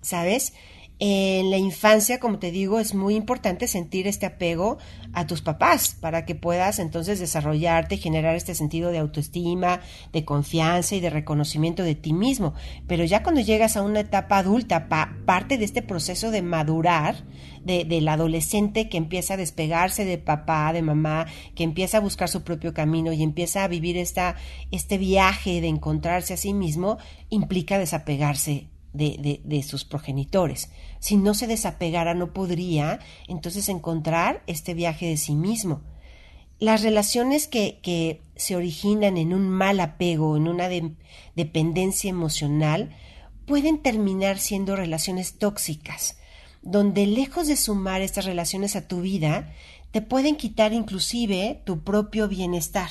¿Sabes? 0.02 0.54
En 1.00 1.52
la 1.52 1.58
infancia, 1.58 2.20
como 2.20 2.40
te 2.40 2.50
digo, 2.50 2.80
es 2.80 2.96
muy 2.96 3.16
importante 3.16 3.68
sentir 3.68 4.08
este 4.08 4.26
apego 4.26 4.80
a 5.14 5.28
tus 5.28 5.44
papás 5.44 5.96
para 6.00 6.26
que 6.26 6.34
puedas 6.34 6.80
entonces 6.80 7.20
desarrollarte 7.20 7.96
y 7.96 8.00
generar 8.00 8.36
este 8.36 8.56
sentido 8.56 8.90
de 8.90 8.98
autoestima, 8.98 9.82
de 10.12 10.26
confianza 10.26 10.96
y 10.96 11.00
de 11.00 11.12
reconocimiento 11.12 11.84
de 11.84 11.94
ti 11.94 12.14
mismo. 12.14 12.56
Pero 12.88 13.04
ya 13.04 13.22
cuando 13.22 13.42
llegas 13.42 13.78
a 13.78 13.84
una 13.84 14.00
etapa 14.00 14.40
adulta, 14.40 14.88
parte 14.88 15.60
de 15.60 15.66
este 15.66 15.84
proceso 15.84 16.32
de 16.32 16.42
madurar, 16.42 17.26
de, 17.64 17.86
del 17.86 18.08
adolescente 18.08 18.90
que 18.90 18.98
empieza 18.98 19.36
a 19.36 19.38
despegarse 19.38 20.04
de 20.04 20.18
papá, 20.18 20.74
de 20.74 20.82
mamá, 20.82 21.28
que 21.54 21.64
empieza 21.64 21.98
a 21.98 22.02
buscar 22.02 22.28
su 22.28 22.44
propio 22.44 22.74
camino 22.74 23.14
y 23.14 23.22
empieza 23.22 23.64
a 23.64 23.68
vivir 23.68 23.98
esta, 23.98 24.36
este 24.72 24.98
viaje 24.98 25.62
de 25.62 25.68
encontrarse 25.68 26.34
a 26.34 26.38
sí 26.38 26.56
mismo, 26.56 26.98
implica 27.30 27.78
desapegarse 27.78 28.70
de, 28.98 29.64
sus 29.68 29.86
progenitores. 29.86 30.70
Si 31.00 31.18
no 31.18 31.34
se 31.34 31.48
desapegara, 31.48 32.14
no 32.14 32.34
podría 32.34 33.00
entonces 33.28 33.70
encontrar 33.70 34.44
este 34.48 34.74
viaje 34.74 35.08
de 35.08 35.18
sí 35.18 35.36
mismo. 35.36 35.82
Las 36.60 36.82
relaciones 36.82 37.48
que, 37.48 37.80
que 37.82 38.22
se 38.36 38.56
originan 38.56 39.18
en 39.18 39.34
un 39.34 39.50
mal 39.50 39.80
apego, 39.80 40.36
en 40.38 40.48
una 40.48 40.68
dependencia 41.36 42.10
emocional, 42.10 42.96
pueden 43.46 43.82
terminar 43.82 44.40
siendo 44.40 44.76
relaciones 44.76 45.38
tóxicas, 45.38 46.18
donde 46.64 47.06
lejos 47.06 47.48
de 47.48 47.56
sumar 47.56 48.02
estas 48.02 48.26
relaciones 48.26 48.76
a 48.76 48.88
tu 48.88 49.02
vida, 49.02 49.54
te 49.92 50.02
pueden 50.02 50.36
quitar 50.36 50.74
inclusive 50.74 51.62
tu 51.66 51.84
propio 51.84 52.28
bienestar 52.28 52.90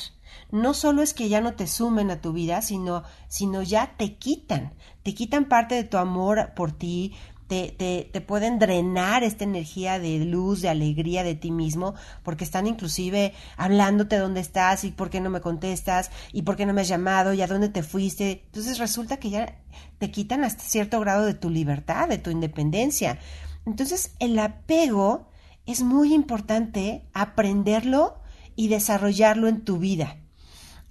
no 0.50 0.74
solo 0.74 1.02
es 1.02 1.14
que 1.14 1.28
ya 1.28 1.40
no 1.40 1.54
te 1.54 1.66
sumen 1.66 2.10
a 2.10 2.20
tu 2.20 2.32
vida, 2.32 2.62
sino, 2.62 3.02
sino 3.28 3.62
ya 3.62 3.96
te 3.96 4.16
quitan, 4.16 4.74
te 5.02 5.14
quitan 5.14 5.46
parte 5.46 5.74
de 5.74 5.84
tu 5.84 5.96
amor 5.96 6.52
por 6.54 6.72
ti, 6.72 7.14
te, 7.48 7.72
te, 7.76 8.08
te, 8.12 8.20
pueden 8.20 8.58
drenar 8.58 9.22
esta 9.22 9.44
energía 9.44 10.00
de 10.00 10.18
luz, 10.18 10.62
de 10.62 10.68
alegría 10.68 11.22
de 11.22 11.36
ti 11.36 11.52
mismo, 11.52 11.94
porque 12.24 12.42
están 12.42 12.66
inclusive 12.66 13.34
hablándote 13.56 14.18
dónde 14.18 14.40
estás 14.40 14.82
y 14.82 14.90
por 14.90 15.10
qué 15.10 15.20
no 15.20 15.30
me 15.30 15.40
contestas 15.40 16.10
y 16.32 16.42
por 16.42 16.56
qué 16.56 16.66
no 16.66 16.72
me 16.72 16.80
has 16.80 16.88
llamado 16.88 17.34
y 17.34 17.42
a 17.42 17.46
dónde 17.46 17.68
te 17.68 17.84
fuiste. 17.84 18.42
Entonces 18.46 18.78
resulta 18.78 19.18
que 19.18 19.30
ya 19.30 19.58
te 19.98 20.10
quitan 20.10 20.42
hasta 20.42 20.64
cierto 20.64 20.98
grado 20.98 21.24
de 21.24 21.34
tu 21.34 21.50
libertad, 21.50 22.08
de 22.08 22.18
tu 22.18 22.30
independencia. 22.30 23.18
Entonces 23.64 24.12
el 24.18 24.36
apego 24.40 25.28
es 25.66 25.82
muy 25.82 26.14
importante 26.14 27.04
aprenderlo 27.12 28.18
y 28.56 28.68
desarrollarlo 28.68 29.46
en 29.46 29.64
tu 29.64 29.78
vida 29.78 30.16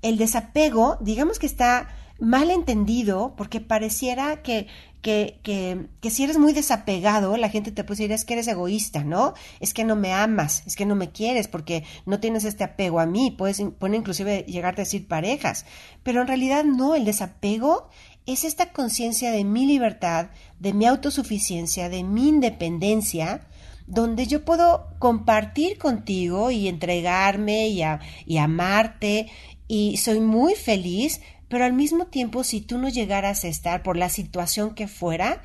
el 0.06 0.18
desapego, 0.18 0.98
digamos 1.02 1.40
que 1.40 1.48
está 1.48 1.88
mal 2.20 2.52
entendido 2.52 3.34
porque 3.36 3.60
pareciera 3.60 4.44
que, 4.44 4.68
que, 5.02 5.40
que, 5.44 6.10
si 6.12 6.24
eres 6.24 6.38
muy 6.38 6.54
desapegado, 6.54 7.36
la 7.38 7.50
gente 7.50 7.72
te 7.72 7.84
puede 7.84 7.98
decir 7.98 8.12
es 8.12 8.24
que 8.24 8.36
eres 8.36 8.48
egoísta, 8.48 9.04
¿no? 9.04 9.34
Es 9.60 9.74
que 9.74 9.84
no 9.84 9.96
me 9.96 10.14
amas, 10.14 10.62
es 10.68 10.76
que 10.76 10.86
no 10.86 10.96
me 10.96 11.12
quieres 11.12 11.48
porque 11.48 11.84
no 12.06 12.20
tienes 12.20 12.46
este 12.46 12.64
apego 12.64 13.00
a 13.00 13.08
mí, 13.08 13.32
puedes 13.32 13.62
puede 13.80 13.98
inclusive 13.98 14.46
llegarte 14.48 14.82
a 14.82 14.86
decir 14.86 15.08
parejas, 15.08 15.66
pero 16.04 16.22
en 16.22 16.28
realidad 16.28 16.64
no, 16.64 16.94
el 16.94 17.04
desapego 17.04 17.90
es 18.28 18.44
esta 18.44 18.72
conciencia 18.72 19.32
de 19.32 19.44
mi 19.44 19.66
libertad, 19.66 20.28
de 20.60 20.74
mi 20.74 20.86
autosuficiencia, 20.86 21.90
de 21.90 22.04
mi 22.04 22.30
independencia, 22.30 23.48
donde 23.88 24.26
yo 24.26 24.46
puedo 24.46 24.88
compartir 25.00 25.78
contigo 25.78 26.50
y 26.50 26.68
entregarme 26.68 27.68
y, 27.68 27.82
y 28.26 28.38
amarte 28.38 29.28
y 29.68 29.98
soy 29.98 30.20
muy 30.20 30.56
feliz, 30.56 31.22
pero 31.48 31.66
al 31.66 31.74
mismo 31.74 32.08
tiempo 32.08 32.44
si 32.44 32.62
tú 32.62 32.78
no 32.78 32.90
llegaras 32.90 33.44
a 33.44 33.48
estar 33.48 33.84
por 33.84 33.98
la 33.98 34.10
situación 34.10 34.76
que 34.76 34.88
fuera, 34.88 35.42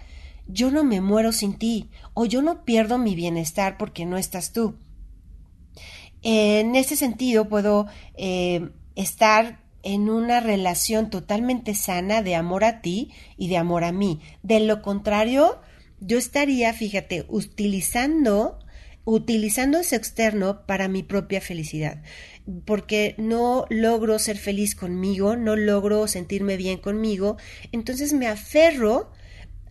yo 0.47 0.71
no 0.71 0.85
me 0.85 1.01
muero 1.01 1.33
sin 1.33 1.55
ti 1.55 1.91
o 2.15 2.27
yo 2.27 2.43
no 2.43 2.65
pierdo 2.65 2.99
mi 2.99 3.15
bienestar 3.15 3.77
porque 3.79 4.07
no 4.07 4.17
estás 4.17 4.53
tú. 4.53 4.77
En 6.23 6.77
ese 6.77 6.97
sentido 6.97 7.49
puedo 7.49 7.87
eh, 8.15 8.71
estar 8.95 9.61
en 9.83 10.11
una 10.11 10.41
relación 10.41 11.09
totalmente 11.09 11.75
sana 11.75 12.23
de 12.23 12.35
amor 12.35 12.65
a 12.65 12.83
ti 12.83 13.13
y 13.39 13.49
de 13.49 13.57
amor 13.57 13.85
a 13.85 13.93
mí. 13.93 14.21
De 14.43 14.61
lo 14.61 14.83
contrario, 14.83 15.61
yo 16.01 16.19
estaría, 16.19 16.73
fíjate, 16.75 17.25
utilizando 17.29 18.59
utilizando 19.05 19.79
ese 19.79 19.97
externo 19.97 20.67
para 20.67 20.87
mi 20.87 21.03
propia 21.03 21.41
felicidad 21.41 22.03
porque 22.65 23.15
no 23.19 23.67
logro 23.69 24.19
ser 24.19 24.39
feliz 24.39 24.75
conmigo, 24.75 25.37
no 25.37 25.57
logro 25.57 26.07
sentirme 26.09 26.57
bien 26.57 26.79
conmigo, 26.79 27.37
entonces 27.73 28.13
me 28.13 28.27
aferro 28.27 29.13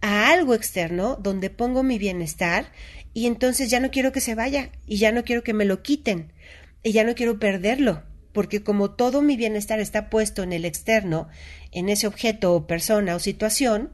a 0.02 0.32
algo 0.32 0.54
externo 0.54 1.18
donde 1.22 1.50
pongo 1.50 1.84
mi 1.84 1.98
bienestar 1.98 2.72
y 3.14 3.28
entonces 3.28 3.70
ya 3.70 3.80
no 3.80 3.92
quiero 3.92 4.12
que 4.12 4.22
se 4.22 4.36
vaya 4.36 4.72
y 4.86 4.98
ya 4.98 5.12
no 5.12 5.24
quiero 5.24 5.44
que 5.44 5.54
me 5.54 5.66
lo 5.66 5.82
quiten 5.82 6.32
y 6.84 6.92
ya 6.92 7.04
no 7.04 7.16
quiero 7.16 7.40
perderlo, 7.40 8.04
porque 8.32 8.64
como 8.64 8.92
todo 8.92 9.22
mi 9.22 9.36
bienestar 9.36 9.80
está 9.80 10.10
puesto 10.10 10.44
en 10.44 10.54
el 10.54 10.64
externo, 10.64 11.28
en 11.72 11.90
ese 11.90 12.08
objeto 12.08 12.54
o 12.54 12.68
persona 12.68 13.16
o 13.16 13.20
situación, 13.20 13.92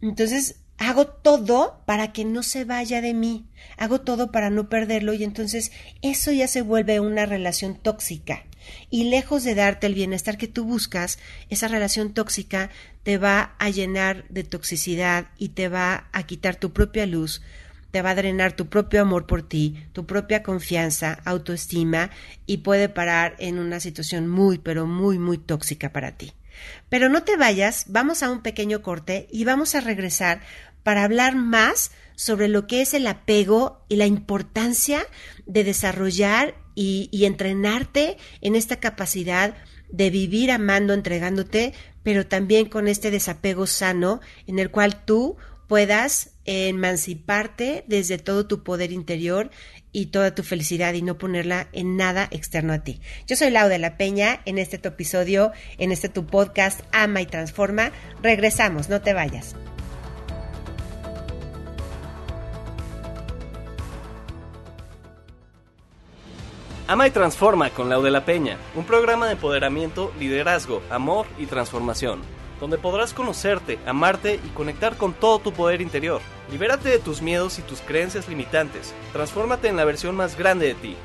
entonces 0.00 0.59
hago 0.80 1.06
todo 1.06 1.82
para 1.84 2.10
que 2.10 2.24
no 2.24 2.42
se 2.42 2.64
vaya 2.64 3.02
de 3.02 3.12
mí, 3.12 3.44
hago 3.76 4.00
todo 4.00 4.32
para 4.32 4.48
no 4.48 4.70
perderlo 4.70 5.12
y 5.12 5.24
entonces 5.24 5.72
eso 6.00 6.32
ya 6.32 6.48
se 6.48 6.62
vuelve 6.62 7.00
una 7.00 7.26
relación 7.26 7.76
tóxica. 7.76 8.44
Y 8.88 9.04
lejos 9.04 9.44
de 9.44 9.54
darte 9.54 9.86
el 9.86 9.94
bienestar 9.94 10.38
que 10.38 10.48
tú 10.48 10.64
buscas, 10.64 11.18
esa 11.50 11.68
relación 11.68 12.14
tóxica 12.14 12.70
te 13.02 13.18
va 13.18 13.54
a 13.58 13.68
llenar 13.68 14.26
de 14.30 14.42
toxicidad 14.42 15.28
y 15.36 15.50
te 15.50 15.68
va 15.68 16.08
a 16.12 16.22
quitar 16.22 16.56
tu 16.56 16.72
propia 16.72 17.04
luz, 17.04 17.42
te 17.90 18.00
va 18.00 18.10
a 18.10 18.14
drenar 18.14 18.52
tu 18.52 18.68
propio 18.68 19.02
amor 19.02 19.26
por 19.26 19.46
ti, 19.46 19.86
tu 19.92 20.06
propia 20.06 20.42
confianza, 20.42 21.20
autoestima 21.26 22.10
y 22.46 22.58
puede 22.58 22.88
parar 22.88 23.36
en 23.38 23.58
una 23.58 23.80
situación 23.80 24.28
muy, 24.28 24.56
pero 24.56 24.86
muy, 24.86 25.18
muy 25.18 25.36
tóxica 25.36 25.92
para 25.92 26.12
ti. 26.12 26.32
Pero 26.88 27.08
no 27.08 27.22
te 27.22 27.36
vayas, 27.36 27.84
vamos 27.88 28.22
a 28.22 28.30
un 28.30 28.42
pequeño 28.42 28.82
corte 28.82 29.28
y 29.30 29.44
vamos 29.44 29.74
a 29.74 29.80
regresar 29.80 30.40
para 30.82 31.04
hablar 31.04 31.36
más 31.36 31.90
sobre 32.16 32.48
lo 32.48 32.66
que 32.66 32.82
es 32.82 32.92
el 32.94 33.06
apego 33.06 33.84
y 33.88 33.96
la 33.96 34.06
importancia 34.06 35.06
de 35.46 35.64
desarrollar 35.64 36.54
y, 36.74 37.24
entrenarte 37.24 38.16
en 38.40 38.56
esta 38.56 38.76
capacidad 38.76 39.54
de 39.90 40.10
vivir 40.10 40.50
amando, 40.50 40.94
entregándote, 40.94 41.74
pero 42.02 42.26
también 42.26 42.68
con 42.68 42.88
este 42.88 43.10
desapego 43.10 43.66
sano 43.66 44.20
en 44.46 44.58
el 44.58 44.70
cual 44.70 45.04
tú 45.04 45.36
puedas 45.66 46.32
emanciparte 46.46 47.84
desde 47.86 48.18
todo 48.18 48.46
tu 48.46 48.64
poder 48.64 48.92
interior 48.92 49.50
y 49.92 50.06
toda 50.06 50.34
tu 50.34 50.42
felicidad 50.42 50.94
y 50.94 51.02
no 51.02 51.18
ponerla 51.18 51.68
en 51.72 51.96
nada 51.96 52.28
externo 52.30 52.72
a 52.72 52.82
ti. 52.82 53.00
Yo 53.26 53.36
soy 53.36 53.50
Lau 53.50 53.68
de 53.68 53.78
la 53.78 53.96
Peña 53.96 54.40
en 54.44 54.58
este 54.58 54.78
tu 54.78 54.88
episodio, 54.88 55.52
en 55.78 55.92
este 55.92 56.08
tu 56.08 56.26
podcast 56.26 56.80
Ama 56.92 57.22
y 57.22 57.26
Transforma. 57.26 57.92
Regresamos, 58.22 58.88
no 58.88 59.00
te 59.00 59.14
vayas. 59.14 59.54
Ama 66.90 67.06
y 67.06 67.12
Transforma 67.12 67.70
con 67.70 67.88
Lau 67.88 68.02
de 68.02 68.10
la 68.10 68.24
Peña, 68.24 68.58
un 68.74 68.84
programa 68.84 69.26
de 69.26 69.34
empoderamiento, 69.34 70.10
liderazgo, 70.18 70.82
amor 70.90 71.24
y 71.38 71.46
transformación, 71.46 72.20
donde 72.58 72.78
podrás 72.78 73.14
conocerte, 73.14 73.78
amarte 73.86 74.40
y 74.44 74.48
conectar 74.48 74.96
con 74.96 75.12
todo 75.12 75.38
tu 75.38 75.52
poder 75.52 75.82
interior. 75.82 76.20
Libérate 76.50 76.88
de 76.88 76.98
tus 76.98 77.22
miedos 77.22 77.60
y 77.60 77.62
tus 77.62 77.80
creencias 77.80 78.28
limitantes, 78.28 78.92
transfórmate 79.12 79.68
en 79.68 79.76
la 79.76 79.84
versión 79.84 80.16
más 80.16 80.36
grande 80.36 80.66
de 80.66 80.74
ti. 80.74 80.96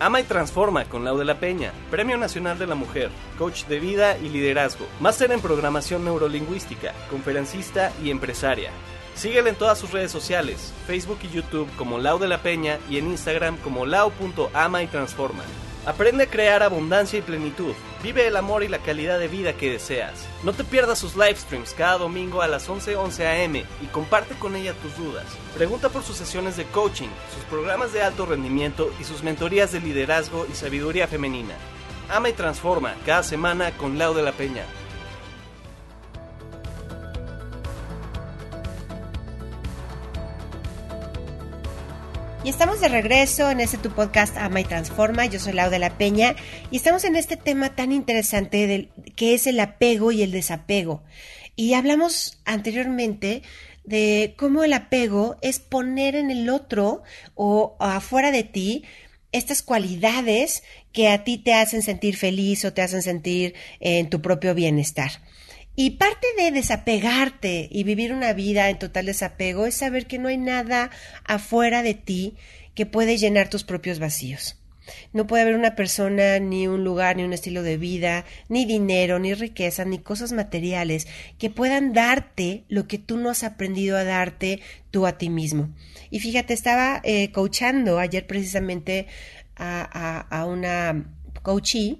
Ama 0.00 0.22
y 0.22 0.24
Transforma 0.24 0.86
con 0.86 1.04
Lau 1.04 1.18
de 1.18 1.26
la 1.26 1.38
Peña, 1.38 1.70
Premio 1.90 2.16
Nacional 2.16 2.58
de 2.58 2.66
la 2.66 2.74
Mujer, 2.74 3.10
Coach 3.36 3.66
de 3.66 3.78
Vida 3.78 4.16
y 4.16 4.30
Liderazgo, 4.30 4.86
Máster 5.00 5.32
en 5.32 5.42
Programación 5.42 6.02
Neurolingüística, 6.06 6.94
Conferencista 7.10 7.92
y 8.02 8.08
Empresaria. 8.08 8.70
Síguela 9.16 9.48
en 9.48 9.56
todas 9.56 9.78
sus 9.78 9.92
redes 9.92 10.12
sociales, 10.12 10.74
Facebook 10.86 11.18
y 11.22 11.28
YouTube 11.30 11.68
como 11.76 11.98
Lau 11.98 12.18
de 12.18 12.28
la 12.28 12.42
Peña 12.42 12.78
y 12.90 12.98
en 12.98 13.06
Instagram 13.06 13.56
como 13.56 13.86
lau.ama 13.86 14.82
y 14.82 14.86
transforma. 14.88 15.42
Aprende 15.86 16.24
a 16.24 16.26
crear 16.26 16.62
abundancia 16.62 17.18
y 17.18 17.22
plenitud. 17.22 17.72
Vive 18.02 18.26
el 18.26 18.36
amor 18.36 18.62
y 18.62 18.68
la 18.68 18.80
calidad 18.80 19.18
de 19.18 19.28
vida 19.28 19.54
que 19.54 19.70
deseas. 19.70 20.26
No 20.42 20.52
te 20.52 20.64
pierdas 20.64 20.98
sus 20.98 21.16
live 21.16 21.36
streams 21.36 21.72
cada 21.72 21.96
domingo 21.96 22.42
a 22.42 22.48
las 22.48 22.68
11:11 22.68 22.96
11 22.96 23.44
am 23.44 23.56
y 23.56 23.86
comparte 23.90 24.34
con 24.34 24.54
ella 24.54 24.74
tus 24.74 24.94
dudas. 24.98 25.24
Pregunta 25.54 25.88
por 25.88 26.02
sus 26.02 26.16
sesiones 26.16 26.58
de 26.58 26.64
coaching, 26.64 27.08
sus 27.34 27.44
programas 27.44 27.94
de 27.94 28.02
alto 28.02 28.26
rendimiento 28.26 28.92
y 29.00 29.04
sus 29.04 29.22
mentorías 29.22 29.72
de 29.72 29.80
liderazgo 29.80 30.46
y 30.50 30.54
sabiduría 30.54 31.08
femenina. 31.08 31.54
Ama 32.10 32.28
y 32.28 32.32
transforma 32.34 32.94
cada 33.06 33.22
semana 33.22 33.70
con 33.78 33.96
Lau 33.96 34.12
de 34.12 34.22
la 34.22 34.32
Peña. 34.32 34.64
Y 42.46 42.50
estamos 42.50 42.80
de 42.80 42.86
regreso 42.86 43.50
en 43.50 43.58
este 43.58 43.76
tu 43.76 43.90
podcast 43.90 44.36
Ama 44.36 44.60
y 44.60 44.64
Transforma. 44.64 45.26
Yo 45.26 45.40
soy 45.40 45.52
Lau 45.52 45.68
de 45.68 45.80
la 45.80 45.98
Peña 45.98 46.36
y 46.70 46.76
estamos 46.76 47.02
en 47.02 47.16
este 47.16 47.36
tema 47.36 47.74
tan 47.74 47.90
interesante 47.90 48.68
del, 48.68 48.88
que 49.16 49.34
es 49.34 49.48
el 49.48 49.58
apego 49.58 50.12
y 50.12 50.22
el 50.22 50.30
desapego. 50.30 51.02
Y 51.56 51.74
hablamos 51.74 52.40
anteriormente 52.44 53.42
de 53.82 54.36
cómo 54.38 54.62
el 54.62 54.74
apego 54.74 55.34
es 55.42 55.58
poner 55.58 56.14
en 56.14 56.30
el 56.30 56.48
otro 56.48 57.02
o 57.34 57.74
afuera 57.80 58.30
de 58.30 58.44
ti 58.44 58.84
estas 59.32 59.62
cualidades 59.62 60.62
que 60.92 61.08
a 61.08 61.24
ti 61.24 61.38
te 61.38 61.52
hacen 61.52 61.82
sentir 61.82 62.16
feliz 62.16 62.64
o 62.64 62.72
te 62.72 62.82
hacen 62.82 63.02
sentir 63.02 63.54
en 63.80 64.08
tu 64.08 64.22
propio 64.22 64.54
bienestar. 64.54 65.10
Y 65.78 65.90
parte 65.90 66.26
de 66.38 66.50
desapegarte 66.50 67.68
y 67.70 67.84
vivir 67.84 68.14
una 68.14 68.32
vida 68.32 68.70
en 68.70 68.78
total 68.78 69.06
desapego 69.06 69.66
es 69.66 69.74
saber 69.74 70.06
que 70.06 70.18
no 70.18 70.28
hay 70.28 70.38
nada 70.38 70.90
afuera 71.24 71.82
de 71.82 71.92
ti 71.92 72.34
que 72.74 72.86
puede 72.86 73.18
llenar 73.18 73.50
tus 73.50 73.62
propios 73.62 73.98
vacíos. 73.98 74.56
No 75.12 75.26
puede 75.26 75.42
haber 75.42 75.54
una 75.54 75.74
persona, 75.74 76.38
ni 76.38 76.66
un 76.66 76.82
lugar, 76.82 77.16
ni 77.16 77.24
un 77.24 77.32
estilo 77.32 77.62
de 77.62 77.76
vida, 77.76 78.24
ni 78.48 78.64
dinero, 78.64 79.18
ni 79.18 79.34
riqueza, 79.34 79.84
ni 79.84 79.98
cosas 79.98 80.32
materiales 80.32 81.08
que 81.38 81.50
puedan 81.50 81.92
darte 81.92 82.64
lo 82.68 82.86
que 82.86 82.98
tú 82.98 83.18
no 83.18 83.28
has 83.28 83.44
aprendido 83.44 83.98
a 83.98 84.04
darte 84.04 84.60
tú 84.90 85.06
a 85.06 85.18
ti 85.18 85.28
mismo. 85.28 85.68
Y 86.10 86.20
fíjate, 86.20 86.54
estaba 86.54 87.02
eh, 87.04 87.32
coachando 87.32 87.98
ayer 87.98 88.26
precisamente 88.26 89.08
a, 89.56 90.20
a, 90.30 90.40
a 90.40 90.46
una 90.46 91.04
coachee 91.42 91.98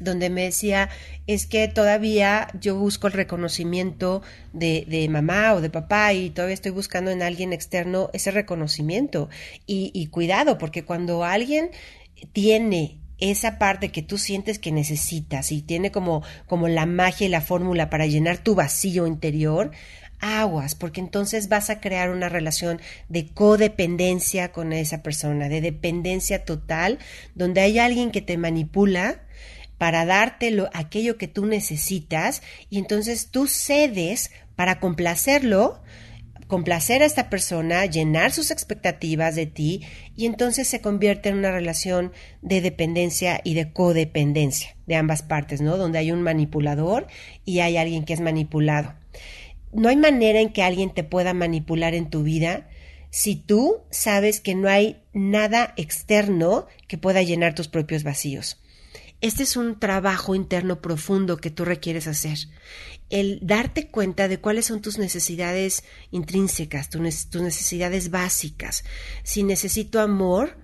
donde 0.00 0.30
me 0.30 0.44
decía, 0.44 0.88
es 1.26 1.46
que 1.46 1.68
todavía 1.68 2.48
yo 2.58 2.76
busco 2.76 3.06
el 3.06 3.12
reconocimiento 3.12 4.22
de, 4.52 4.84
de, 4.88 5.08
mamá 5.08 5.54
o 5.54 5.60
de 5.60 5.70
papá 5.70 6.12
y 6.12 6.30
todavía 6.30 6.54
estoy 6.54 6.72
buscando 6.72 7.10
en 7.10 7.22
alguien 7.22 7.52
externo 7.52 8.10
ese 8.12 8.30
reconocimiento. 8.30 9.28
Y, 9.66 9.92
y 9.94 10.06
cuidado, 10.06 10.58
porque 10.58 10.84
cuando 10.84 11.22
alguien 11.24 11.70
tiene 12.32 12.98
esa 13.18 13.58
parte 13.58 13.90
que 13.90 14.02
tú 14.02 14.18
sientes 14.18 14.58
que 14.58 14.72
necesitas 14.72 15.52
y 15.52 15.62
tiene 15.62 15.92
como, 15.92 16.22
como 16.46 16.68
la 16.68 16.86
magia 16.86 17.26
y 17.26 17.30
la 17.30 17.42
fórmula 17.42 17.90
para 17.90 18.06
llenar 18.06 18.38
tu 18.38 18.54
vacío 18.54 19.06
interior, 19.06 19.70
aguas, 20.20 20.74
porque 20.74 21.00
entonces 21.00 21.48
vas 21.48 21.70
a 21.70 21.80
crear 21.80 22.10
una 22.10 22.28
relación 22.28 22.80
de 23.08 23.28
codependencia 23.28 24.52
con 24.52 24.72
esa 24.72 25.02
persona, 25.02 25.48
de 25.48 25.60
dependencia 25.60 26.44
total, 26.44 26.98
donde 27.34 27.60
hay 27.60 27.78
alguien 27.78 28.10
que 28.10 28.22
te 28.22 28.36
manipula, 28.36 29.22
para 29.80 30.04
darte 30.04 30.54
aquello 30.74 31.16
que 31.16 31.26
tú 31.26 31.46
necesitas 31.46 32.42
y 32.68 32.78
entonces 32.78 33.30
tú 33.30 33.46
cedes 33.46 34.30
para 34.54 34.78
complacerlo, 34.78 35.80
complacer 36.48 37.02
a 37.02 37.06
esta 37.06 37.30
persona, 37.30 37.86
llenar 37.86 38.30
sus 38.30 38.50
expectativas 38.50 39.36
de 39.36 39.46
ti 39.46 39.80
y 40.14 40.26
entonces 40.26 40.68
se 40.68 40.82
convierte 40.82 41.30
en 41.30 41.38
una 41.38 41.50
relación 41.50 42.12
de 42.42 42.60
dependencia 42.60 43.40
y 43.42 43.54
de 43.54 43.72
codependencia 43.72 44.76
de 44.86 44.96
ambas 44.96 45.22
partes, 45.22 45.62
¿no? 45.62 45.78
Donde 45.78 45.98
hay 45.98 46.12
un 46.12 46.20
manipulador 46.20 47.06
y 47.46 47.60
hay 47.60 47.78
alguien 47.78 48.04
que 48.04 48.12
es 48.12 48.20
manipulado. 48.20 48.92
No 49.72 49.88
hay 49.88 49.96
manera 49.96 50.40
en 50.40 50.52
que 50.52 50.62
alguien 50.62 50.92
te 50.92 51.04
pueda 51.04 51.32
manipular 51.32 51.94
en 51.94 52.10
tu 52.10 52.22
vida 52.22 52.68
si 53.08 53.34
tú 53.34 53.78
sabes 53.90 54.40
que 54.40 54.54
no 54.54 54.68
hay 54.68 54.98
nada 55.14 55.72
externo 55.78 56.66
que 56.86 56.98
pueda 56.98 57.22
llenar 57.22 57.54
tus 57.54 57.68
propios 57.68 58.02
vacíos. 58.02 58.60
Este 59.20 59.42
es 59.42 59.56
un 59.56 59.78
trabajo 59.78 60.34
interno 60.34 60.80
profundo 60.80 61.36
que 61.36 61.50
tú 61.50 61.66
requieres 61.66 62.06
hacer. 62.06 62.38
El 63.10 63.38
darte 63.42 63.90
cuenta 63.90 64.28
de 64.28 64.40
cuáles 64.40 64.66
son 64.66 64.80
tus 64.80 64.98
necesidades 64.98 65.84
intrínsecas, 66.10 66.88
tus 66.88 67.02
necesidades 67.02 68.10
básicas. 68.10 68.82
Si 69.22 69.42
necesito 69.42 70.00
amor, 70.00 70.56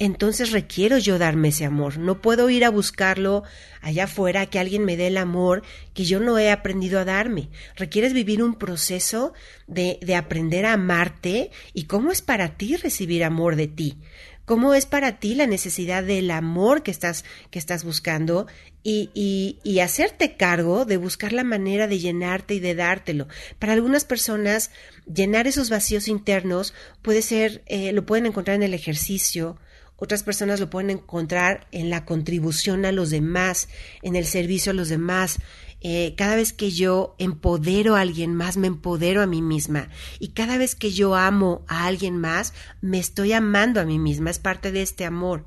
entonces 0.00 0.50
requiero 0.50 0.98
yo 0.98 1.16
darme 1.16 1.48
ese 1.48 1.64
amor. 1.64 1.98
No 1.98 2.20
puedo 2.20 2.50
ir 2.50 2.64
a 2.64 2.70
buscarlo 2.70 3.44
allá 3.80 4.04
afuera, 4.04 4.46
que 4.46 4.58
alguien 4.58 4.84
me 4.84 4.96
dé 4.96 5.06
el 5.06 5.16
amor 5.16 5.62
que 5.94 6.04
yo 6.04 6.18
no 6.18 6.40
he 6.40 6.50
aprendido 6.50 6.98
a 6.98 7.04
darme. 7.04 7.50
Requieres 7.76 8.14
vivir 8.14 8.42
un 8.42 8.56
proceso 8.56 9.32
de, 9.68 10.00
de 10.02 10.16
aprender 10.16 10.66
a 10.66 10.72
amarte 10.72 11.52
y 11.72 11.84
cómo 11.84 12.10
es 12.10 12.20
para 12.20 12.56
ti 12.56 12.74
recibir 12.74 13.22
amor 13.22 13.54
de 13.54 13.68
ti 13.68 13.98
cómo 14.44 14.74
es 14.74 14.86
para 14.86 15.18
ti 15.18 15.34
la 15.34 15.46
necesidad 15.46 16.02
del 16.02 16.30
amor 16.30 16.82
que 16.82 16.90
estás, 16.90 17.24
que 17.50 17.58
estás 17.58 17.84
buscando 17.84 18.46
y, 18.82 19.10
y, 19.14 19.58
y, 19.62 19.78
hacerte 19.78 20.36
cargo 20.36 20.84
de 20.84 20.96
buscar 20.96 21.32
la 21.32 21.44
manera 21.44 21.86
de 21.86 22.00
llenarte 22.00 22.54
y 22.54 22.60
de 22.60 22.74
dártelo. 22.74 23.28
Para 23.60 23.74
algunas 23.74 24.04
personas, 24.04 24.70
llenar 25.12 25.46
esos 25.46 25.70
vacíos 25.70 26.08
internos 26.08 26.74
puede 27.00 27.22
ser, 27.22 27.62
eh, 27.66 27.92
lo 27.92 28.04
pueden 28.04 28.26
encontrar 28.26 28.56
en 28.56 28.64
el 28.64 28.74
ejercicio, 28.74 29.56
otras 29.96 30.24
personas 30.24 30.58
lo 30.58 30.68
pueden 30.68 30.90
encontrar 30.90 31.68
en 31.70 31.88
la 31.88 32.04
contribución 32.04 32.84
a 32.84 32.90
los 32.90 33.10
demás, 33.10 33.68
en 34.02 34.16
el 34.16 34.26
servicio 34.26 34.72
a 34.72 34.74
los 34.74 34.88
demás, 34.88 35.38
eh, 35.84 36.14
cada 36.16 36.36
vez 36.36 36.52
que 36.52 36.70
yo 36.70 37.16
empodero 37.18 37.96
a 37.96 38.00
alguien 38.00 38.36
más, 38.36 38.56
me 38.56 38.68
empodero 38.68 39.20
a 39.20 39.26
mí 39.26 39.42
misma. 39.42 39.88
Y 40.20 40.28
cada 40.28 40.56
vez 40.56 40.76
que 40.76 40.92
yo 40.92 41.16
amo 41.16 41.64
a 41.66 41.86
alguien 41.86 42.16
más, 42.18 42.54
me 42.80 43.00
estoy 43.00 43.32
amando 43.32 43.80
a 43.80 43.84
mí 43.84 43.98
misma. 43.98 44.30
Es 44.30 44.38
parte 44.38 44.70
de 44.70 44.82
este 44.82 45.04
amor. 45.04 45.44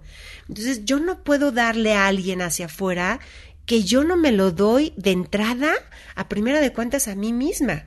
Entonces, 0.50 0.84
yo 0.84 1.00
no 1.00 1.24
puedo 1.24 1.54
darle 1.54 1.94
a 1.94 2.08
alguien 2.08 2.42
hacia 2.42 2.66
afuera 2.66 3.22
que 3.66 3.84
yo 3.84 4.04
no 4.04 4.18
me 4.18 4.34
lo 4.34 4.52
doy 4.52 4.94
de 4.98 5.12
entrada, 5.12 5.74
a 6.16 6.28
primera 6.28 6.60
de 6.60 6.74
cuentas, 6.74 7.08
a 7.08 7.16
mí 7.16 7.32
misma. 7.32 7.86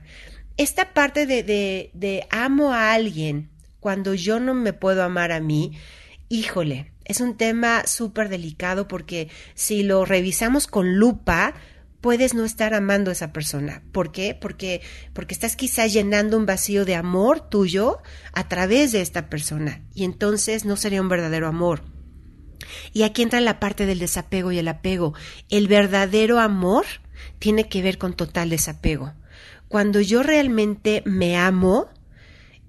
Esta 0.57 0.93
parte 0.93 1.27
de, 1.27 1.43
de, 1.43 1.91
de 1.93 2.27
amo 2.31 2.73
a 2.73 2.93
alguien 2.93 3.49
cuando 3.79 4.15
yo 4.15 4.39
no 4.39 4.55
me 4.55 4.73
puedo 4.73 5.03
amar 5.03 5.31
a 5.31 5.39
mí, 5.39 5.77
híjole, 6.29 6.91
es 7.05 7.21
un 7.21 7.37
tema 7.37 7.85
súper 7.85 8.27
delicado 8.27 8.87
porque 8.87 9.29
si 9.53 9.83
lo 9.83 10.03
revisamos 10.03 10.67
con 10.67 10.95
lupa, 10.95 11.53
puedes 12.01 12.33
no 12.33 12.45
estar 12.45 12.73
amando 12.73 13.09
a 13.09 13.13
esa 13.13 13.33
persona. 13.33 13.83
¿Por 13.91 14.11
qué? 14.11 14.37
Porque, 14.39 14.81
porque 15.13 15.33
estás 15.33 15.55
quizás 15.55 15.93
llenando 15.93 16.37
un 16.37 16.45
vacío 16.45 16.85
de 16.85 16.95
amor 16.95 17.49
tuyo 17.49 17.99
a 18.33 18.47
través 18.47 18.91
de 18.91 19.01
esta 19.01 19.29
persona 19.29 19.81
y 19.93 20.03
entonces 20.03 20.65
no 20.65 20.77
sería 20.77 21.01
un 21.01 21.09
verdadero 21.09 21.47
amor. 21.47 21.83
Y 22.93 23.03
aquí 23.03 23.21
entra 23.21 23.41
la 23.41 23.59
parte 23.59 23.85
del 23.85 23.99
desapego 23.99 24.51
y 24.51 24.59
el 24.59 24.67
apego. 24.67 25.13
El 25.49 25.67
verdadero 25.67 26.39
amor 26.39 26.85
tiene 27.39 27.67
que 27.67 27.81
ver 27.81 27.97
con 27.97 28.13
total 28.13 28.49
desapego. 28.49 29.13
Cuando 29.67 30.01
yo 30.01 30.23
realmente 30.23 31.03
me 31.05 31.37
amo, 31.37 31.89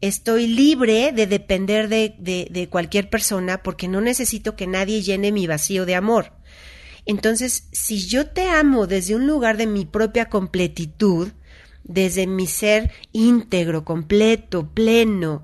estoy 0.01 0.47
libre 0.47 1.12
de 1.12 1.27
depender 1.27 1.88
de, 1.88 2.14
de, 2.19 2.49
de 2.51 2.69
cualquier 2.69 3.11
persona 3.11 3.62
porque 3.62 3.88
no 3.88 4.01
necesito 4.01 4.57
que 4.57 4.66
nadie 4.66 5.03
llene 5.03 5.33
mi 5.33 5.47
vacío 5.47 5.87
de 5.87 5.95
amor. 5.95 6.33
Entonces, 7.11 7.64
si 7.73 8.07
yo 8.07 8.29
te 8.29 8.49
amo 8.49 8.87
desde 8.87 9.16
un 9.16 9.27
lugar 9.27 9.57
de 9.57 9.66
mi 9.66 9.85
propia 9.85 10.27
completitud, 10.27 11.33
desde 11.83 12.29
mi 12.29 12.46
ser 12.46 12.92
íntegro, 13.11 13.85
completo, 13.85 14.70
pleno, 14.73 15.42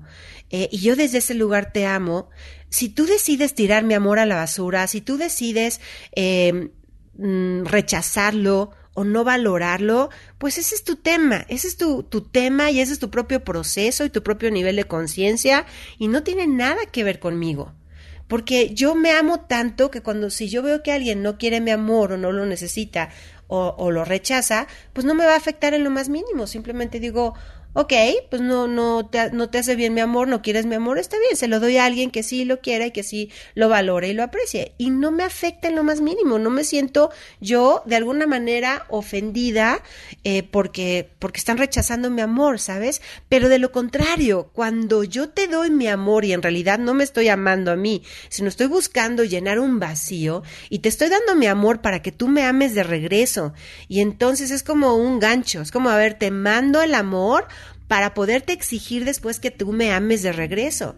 eh, 0.49 0.69
y 0.71 0.77
yo 0.77 0.95
desde 0.95 1.17
ese 1.17 1.33
lugar 1.33 1.73
te 1.73 1.85
amo, 1.85 2.29
si 2.69 2.87
tú 2.87 3.05
decides 3.05 3.53
tirar 3.53 3.83
mi 3.83 3.95
amor 3.95 4.17
a 4.17 4.25
la 4.25 4.37
basura, 4.37 4.87
si 4.87 5.01
tú 5.01 5.17
decides 5.17 5.81
eh, 6.15 6.71
mm, 7.17 7.65
rechazarlo 7.65 8.71
o 8.93 9.03
no 9.03 9.25
valorarlo, 9.25 10.09
pues 10.37 10.57
ese 10.57 10.73
es 10.73 10.85
tu 10.85 10.95
tema, 10.95 11.45
ese 11.49 11.67
es 11.67 11.75
tu, 11.75 12.03
tu 12.03 12.21
tema 12.21 12.71
y 12.71 12.79
ese 12.79 12.93
es 12.93 12.99
tu 12.99 13.09
propio 13.09 13.43
proceso 13.43 14.05
y 14.05 14.09
tu 14.09 14.23
propio 14.23 14.51
nivel 14.51 14.77
de 14.77 14.85
conciencia 14.85 15.65
y 15.97 16.07
no 16.07 16.23
tiene 16.23 16.47
nada 16.47 16.85
que 16.93 17.03
ver 17.03 17.19
conmigo. 17.19 17.73
Porque 18.27 18.73
yo 18.73 18.95
me 18.95 19.11
amo 19.11 19.41
tanto 19.41 19.89
que 19.89 20.01
cuando 20.01 20.29
si 20.29 20.49
yo 20.49 20.61
veo 20.61 20.83
que 20.83 20.91
alguien 20.91 21.21
no 21.21 21.37
quiere 21.37 21.61
mi 21.61 21.71
amor 21.71 22.11
o 22.11 22.17
no 22.17 22.31
lo 22.31 22.45
necesita 22.45 23.09
o, 23.47 23.73
o 23.77 23.91
lo 23.91 24.03
rechaza, 24.03 24.67
pues 24.93 25.05
no 25.05 25.13
me 25.13 25.25
va 25.25 25.33
a 25.33 25.37
afectar 25.37 25.73
en 25.73 25.83
lo 25.83 25.89
más 25.89 26.09
mínimo. 26.09 26.47
Simplemente 26.47 26.99
digo, 26.99 27.33
ok, 27.77 27.93
pues 28.31 28.41
no, 28.41 28.67
no, 28.67 29.05
te, 29.05 29.29
no 29.33 29.51
te 29.51 29.59
hace 29.59 29.75
bien 29.75 29.93
mi 29.93 30.01
amor, 30.01 30.27
no 30.27 30.41
quieres 30.41 30.65
mi 30.65 30.73
amor, 30.73 30.97
está 30.97 31.15
bien, 31.19 31.37
se 31.37 31.47
lo 31.47 31.59
doy 31.59 31.77
a 31.77 31.85
alguien 31.85 32.09
que 32.09 32.23
sí 32.23 32.43
lo 32.43 32.59
quiera 32.59 32.87
y 32.87 32.91
que 32.91 33.03
sí 33.03 33.29
lo 33.53 33.69
valore 33.69 34.07
y 34.07 34.13
lo 34.13 34.23
aprecie. 34.23 34.73
Y 34.79 34.89
no 34.89 35.11
me 35.11 35.23
afecta 35.23 35.67
en 35.67 35.75
lo 35.75 35.83
más 35.83 36.01
mínimo, 36.01 36.39
no 36.39 36.49
me 36.49 36.63
siento 36.63 37.11
yo 37.39 37.83
de 37.85 37.95
alguna 37.95 38.25
manera 38.25 38.87
ofendida 38.89 39.83
eh, 40.23 40.41
porque, 40.41 41.07
porque 41.19 41.37
están 41.37 41.59
rechazando 41.59 42.09
mi 42.09 42.21
amor, 42.21 42.59
¿sabes? 42.59 42.99
Pero 43.29 43.47
de 43.47 43.59
lo 43.59 43.71
contrario, 43.71 44.49
cuando 44.53 45.03
yo 45.03 45.29
te 45.29 45.45
doy 45.45 45.69
mi 45.69 45.87
amor 45.87 46.25
y 46.25 46.33
en 46.33 46.41
realidad 46.41 46.79
no 46.79 46.95
me 46.95 47.03
estoy 47.03 47.27
amando 47.27 47.69
a 47.69 47.75
mí, 47.75 48.01
sino 48.29 48.49
estoy 48.49 48.65
buscando 48.65 49.23
llenar 49.23 49.59
un 49.59 49.79
vacío 49.79 50.41
y 50.71 50.79
te 50.79 50.89
estoy 50.89 51.09
dando 51.09 51.35
mi 51.35 51.45
amor 51.45 51.81
para 51.81 52.01
que 52.01 52.11
tú 52.11 52.27
me 52.27 52.41
ames 52.41 52.73
de 52.73 52.81
regreso. 52.81 53.53
Y 53.87 54.01
entonces 54.01 54.49
es 54.49 54.63
como 54.63 54.95
un 54.95 55.19
gancho, 55.19 55.61
es 55.61 55.69
como, 55.69 55.91
a 55.91 55.97
ver, 55.97 56.15
te 56.15 56.31
mando 56.31 56.81
el 56.81 56.95
amor 56.95 57.47
para 57.87 58.13
poderte 58.13 58.53
exigir 58.53 59.05
después 59.05 59.39
que 59.39 59.51
tú 59.51 59.71
me 59.71 59.91
ames 59.91 60.21
de 60.23 60.31
regreso. 60.31 60.95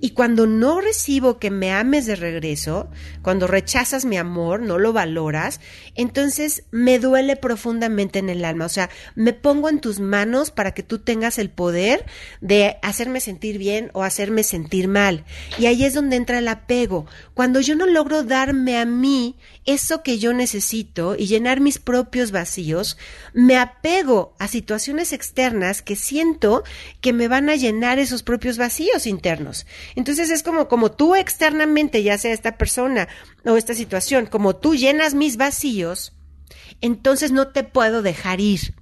Y 0.00 0.10
cuando 0.10 0.46
no 0.46 0.80
recibo 0.80 1.38
que 1.38 1.50
me 1.50 1.72
ames 1.72 2.06
de 2.06 2.16
regreso, 2.16 2.88
cuando 3.22 3.46
rechazas 3.46 4.04
mi 4.04 4.16
amor, 4.16 4.60
no 4.60 4.78
lo 4.78 4.92
valoras, 4.92 5.60
entonces 5.94 6.64
me 6.70 6.98
duele 6.98 7.36
profundamente 7.36 8.18
en 8.18 8.30
el 8.30 8.44
alma. 8.44 8.64
O 8.64 8.70
sea, 8.70 8.88
me 9.14 9.32
pongo 9.32 9.68
en 9.68 9.80
tus 9.80 10.00
manos 10.00 10.50
para 10.50 10.72
que 10.72 10.82
tú 10.82 10.98
tengas 10.98 11.38
el 11.38 11.50
poder 11.50 12.06
de 12.40 12.78
hacerme 12.82 13.20
sentir 13.20 13.58
bien 13.58 13.90
o 13.92 14.02
hacerme 14.02 14.42
sentir 14.42 14.88
mal. 14.88 15.24
Y 15.58 15.66
ahí 15.66 15.84
es 15.84 15.94
donde 15.94 16.16
entra 16.16 16.38
el 16.38 16.48
apego. 16.48 17.06
Cuando 17.34 17.60
yo 17.60 17.76
no 17.76 17.86
logro 17.86 18.22
darme 18.22 18.78
a 18.78 18.86
mí 18.86 19.36
eso 19.66 20.02
que 20.02 20.18
yo 20.18 20.32
necesito 20.32 21.14
y 21.16 21.26
llenar 21.26 21.60
mis 21.60 21.78
propios 21.78 22.30
vacíos, 22.30 22.96
me 23.34 23.56
apego 23.56 24.34
a 24.38 24.48
situaciones 24.48 25.12
externas 25.12 25.82
que 25.82 25.96
siento 25.96 26.64
que 27.00 27.12
me 27.12 27.28
van 27.28 27.50
a 27.50 27.56
llenar 27.56 27.98
esos 27.98 28.22
propios 28.22 28.56
vacíos 28.56 29.06
internos. 29.06 29.66
Entonces 29.96 30.30
es 30.30 30.42
como, 30.42 30.68
como 30.68 30.90
tú 30.90 31.14
externamente, 31.14 32.02
ya 32.02 32.18
sea 32.18 32.32
esta 32.32 32.56
persona 32.56 33.08
o 33.44 33.56
esta 33.56 33.74
situación, 33.74 34.26
como 34.26 34.56
tú 34.56 34.74
llenas 34.74 35.14
mis 35.14 35.36
vacíos, 35.36 36.16
entonces 36.80 37.32
no 37.32 37.48
te 37.48 37.64
puedo 37.64 38.02
dejar 38.02 38.40
ir. 38.40 38.74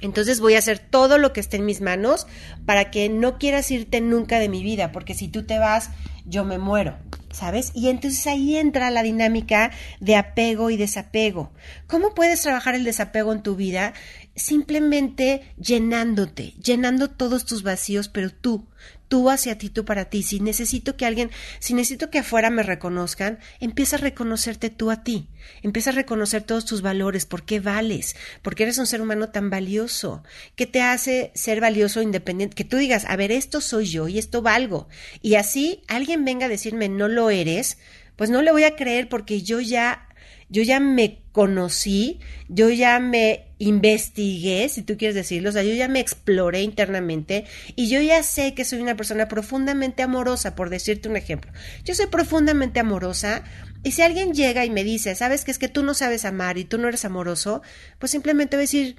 Entonces 0.00 0.40
voy 0.40 0.54
a 0.54 0.58
hacer 0.58 0.78
todo 0.78 1.18
lo 1.18 1.32
que 1.32 1.40
esté 1.40 1.56
en 1.56 1.64
mis 1.64 1.80
manos 1.80 2.26
para 2.66 2.90
que 2.90 3.08
no 3.08 3.38
quieras 3.38 3.70
irte 3.70 4.00
nunca 4.00 4.38
de 4.38 4.48
mi 4.48 4.62
vida, 4.62 4.92
porque 4.92 5.14
si 5.14 5.28
tú 5.28 5.44
te 5.44 5.58
vas, 5.58 5.90
yo 6.26 6.44
me 6.44 6.58
muero. 6.58 6.96
¿sabes? 7.36 7.70
Y 7.74 7.90
entonces 7.90 8.26
ahí 8.26 8.56
entra 8.56 8.90
la 8.90 9.02
dinámica 9.02 9.70
de 10.00 10.16
apego 10.16 10.70
y 10.70 10.78
desapego. 10.78 11.52
¿Cómo 11.86 12.14
puedes 12.14 12.40
trabajar 12.40 12.74
el 12.74 12.84
desapego 12.84 13.30
en 13.34 13.42
tu 13.42 13.56
vida? 13.56 13.92
Simplemente 14.36 15.54
llenándote, 15.56 16.52
llenando 16.62 17.08
todos 17.08 17.46
tus 17.46 17.62
vacíos, 17.62 18.08
pero 18.08 18.30
tú, 18.30 18.66
tú 19.08 19.30
hacia 19.30 19.56
ti, 19.56 19.70
tú 19.70 19.84
para 19.84 20.06
ti. 20.06 20.22
Si 20.22 20.40
necesito 20.40 20.96
que 20.96 21.06
alguien, 21.06 21.30
si 21.58 21.74
necesito 21.74 22.10
que 22.10 22.18
afuera 22.18 22.50
me 22.50 22.62
reconozcan, 22.62 23.38
empieza 23.60 23.96
a 23.96 24.00
reconocerte 24.00 24.70
tú 24.70 24.90
a 24.90 25.02
ti. 25.02 25.28
Empieza 25.62 25.90
a 25.90 25.94
reconocer 25.94 26.42
todos 26.42 26.66
tus 26.66 26.82
valores, 26.82 27.24
por 27.24 27.44
qué 27.44 27.60
vales, 27.60 28.14
porque 28.42 28.64
eres 28.64 28.78
un 28.78 28.86
ser 28.86 29.00
humano 29.00 29.30
tan 29.30 29.50
valioso, 29.50 30.22
¿Qué 30.54 30.66
te 30.66 30.82
hace 30.82 31.32
ser 31.34 31.60
valioso 31.60 32.02
independiente, 32.02 32.56
que 32.56 32.64
tú 32.64 32.76
digas, 32.76 33.04
a 33.08 33.16
ver, 33.16 33.32
esto 33.32 33.60
soy 33.60 33.86
yo 33.86 34.08
y 34.08 34.18
esto 34.18 34.42
valgo. 34.42 34.88
Y 35.22 35.36
así 35.36 35.82
alguien 35.88 36.24
venga 36.24 36.46
a 36.46 36.50
decirme 36.50 36.88
no 36.88 37.08
lo 37.08 37.30
eres, 37.30 37.78
pues 38.16 38.30
no 38.30 38.42
le 38.42 38.52
voy 38.52 38.64
a 38.64 38.76
creer 38.76 39.08
porque 39.08 39.42
yo 39.42 39.60
ya 39.60 40.02
yo 40.48 40.62
ya 40.62 40.78
me 40.78 41.22
conocí, 41.36 42.18
yo 42.48 42.70
ya 42.70 42.98
me 42.98 43.44
investigué, 43.58 44.70
si 44.70 44.80
tú 44.80 44.96
quieres 44.96 45.14
decirlo, 45.14 45.50
o 45.50 45.52
sea, 45.52 45.62
yo 45.62 45.74
ya 45.74 45.86
me 45.86 46.00
exploré 46.00 46.62
internamente 46.62 47.44
y 47.74 47.90
yo 47.90 48.00
ya 48.00 48.22
sé 48.22 48.54
que 48.54 48.64
soy 48.64 48.80
una 48.80 48.96
persona 48.96 49.28
profundamente 49.28 50.02
amorosa, 50.02 50.54
por 50.54 50.70
decirte 50.70 51.10
un 51.10 51.16
ejemplo. 51.18 51.52
Yo 51.84 51.94
soy 51.94 52.06
profundamente 52.06 52.80
amorosa 52.80 53.44
y 53.82 53.92
si 53.92 54.00
alguien 54.00 54.32
llega 54.32 54.64
y 54.64 54.70
me 54.70 54.82
dice, 54.82 55.14
sabes 55.14 55.44
que 55.44 55.50
es 55.50 55.58
que 55.58 55.68
tú 55.68 55.82
no 55.82 55.92
sabes 55.92 56.24
amar 56.24 56.56
y 56.56 56.64
tú 56.64 56.78
no 56.78 56.88
eres 56.88 57.04
amoroso, 57.04 57.60
pues 57.98 58.12
simplemente 58.12 58.56
voy 58.56 58.62
a 58.62 58.64
decir, 58.64 58.96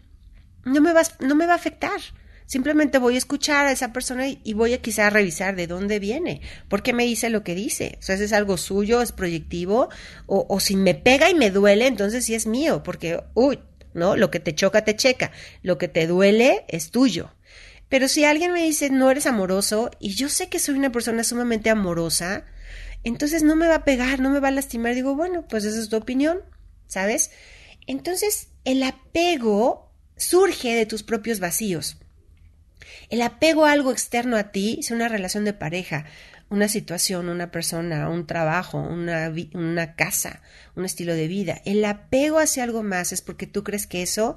no 0.64 0.80
me, 0.80 0.94
vas, 0.94 1.16
no 1.20 1.34
me 1.34 1.48
va 1.48 1.54
a 1.54 1.56
afectar. 1.56 2.00
Simplemente 2.48 2.98
voy 2.98 3.16
a 3.16 3.20
escuchar 3.20 3.68
a 3.68 3.72
esa 3.72 3.94
persona 3.94 4.28
y, 4.28 4.54
voy 4.54 4.74
a 4.74 4.82
quizá 4.82 5.10
revisar 5.12 5.56
de 5.56 5.68
dónde 5.68 6.00
viene, 6.00 6.42
por 6.70 6.82
qué 6.82 6.94
me 6.94 7.06
dice 7.06 7.30
lo 7.30 7.44
que 7.44 7.54
dice. 7.54 7.98
O 8.00 8.02
sea, 8.02 8.16
es 8.16 8.34
algo 8.34 8.58
suyo, 8.58 9.02
es 9.04 9.12
proyectivo, 9.12 9.90
o, 10.26 10.48
o 10.50 10.60
si 10.60 10.76
me 10.76 10.96
pega 10.96 11.30
y 11.30 11.36
me 11.36 11.52
duele, 11.52 11.86
entonces 11.86 12.26
sí 12.26 12.34
es 12.34 12.48
mío, 12.48 12.82
porque, 12.82 13.22
uy, 13.36 13.60
¿no? 13.94 14.16
Lo 14.16 14.32
que 14.32 14.40
te 14.40 14.56
choca, 14.56 14.84
te 14.84 14.96
checa. 14.96 15.32
Lo 15.62 15.78
que 15.78 15.88
te 15.88 16.08
duele 16.08 16.66
es 16.70 16.92
tuyo. 16.92 17.34
Pero 17.90 18.08
si 18.08 18.26
alguien 18.26 18.54
me 18.54 18.64
dice 18.64 18.90
no 18.90 19.10
eres 19.10 19.26
amoroso 19.26 19.92
y 20.00 20.14
yo 20.14 20.30
sé 20.30 20.50
que 20.50 20.60
soy 20.60 20.76
una 20.76 20.92
persona 20.92 21.24
sumamente 21.24 21.70
amorosa, 21.70 22.46
entonces 23.04 23.44
no 23.44 23.56
me 23.56 23.68
va 23.68 23.76
a 23.76 23.86
pegar, 23.86 24.20
no 24.20 24.30
me 24.30 24.40
va 24.40 24.50
a 24.50 24.52
lastimar. 24.52 24.94
Digo, 24.94 25.16
bueno, 25.16 25.48
pues 25.48 25.64
esa 25.64 25.80
es 25.80 25.90
tu 25.90 25.96
opinión, 25.96 26.40
¿sabes? 26.88 27.32
Entonces 27.88 28.50
el 28.66 28.84
apego 28.84 29.94
surge 30.18 30.76
de 30.76 30.86
tus 30.86 31.04
propios 31.04 31.40
vacíos. 31.40 31.98
El 33.10 33.22
apego 33.22 33.66
a 33.66 33.72
algo 33.72 33.92
externo 33.92 34.38
a 34.38 34.52
ti 34.52 34.78
es 34.80 34.92
una 34.92 35.08
relación 35.08 35.46
de 35.46 35.54
pareja, 35.54 36.06
una 36.50 36.68
situación, 36.68 37.30
una 37.30 37.52
persona, 37.52 38.10
un 38.10 38.26
trabajo, 38.26 38.80
una, 38.80 39.34
una 39.54 39.96
casa, 39.96 40.42
un 40.76 40.86
estilo 40.86 41.14
de 41.14 41.28
vida. 41.28 41.62
El 41.66 41.84
apego 41.84 42.40
hacia 42.40 42.64
algo 42.64 42.84
más 42.84 43.12
es 43.12 43.22
porque 43.22 43.48
tú 43.48 43.64
crees 43.64 43.88
que 43.88 44.02
eso 44.02 44.36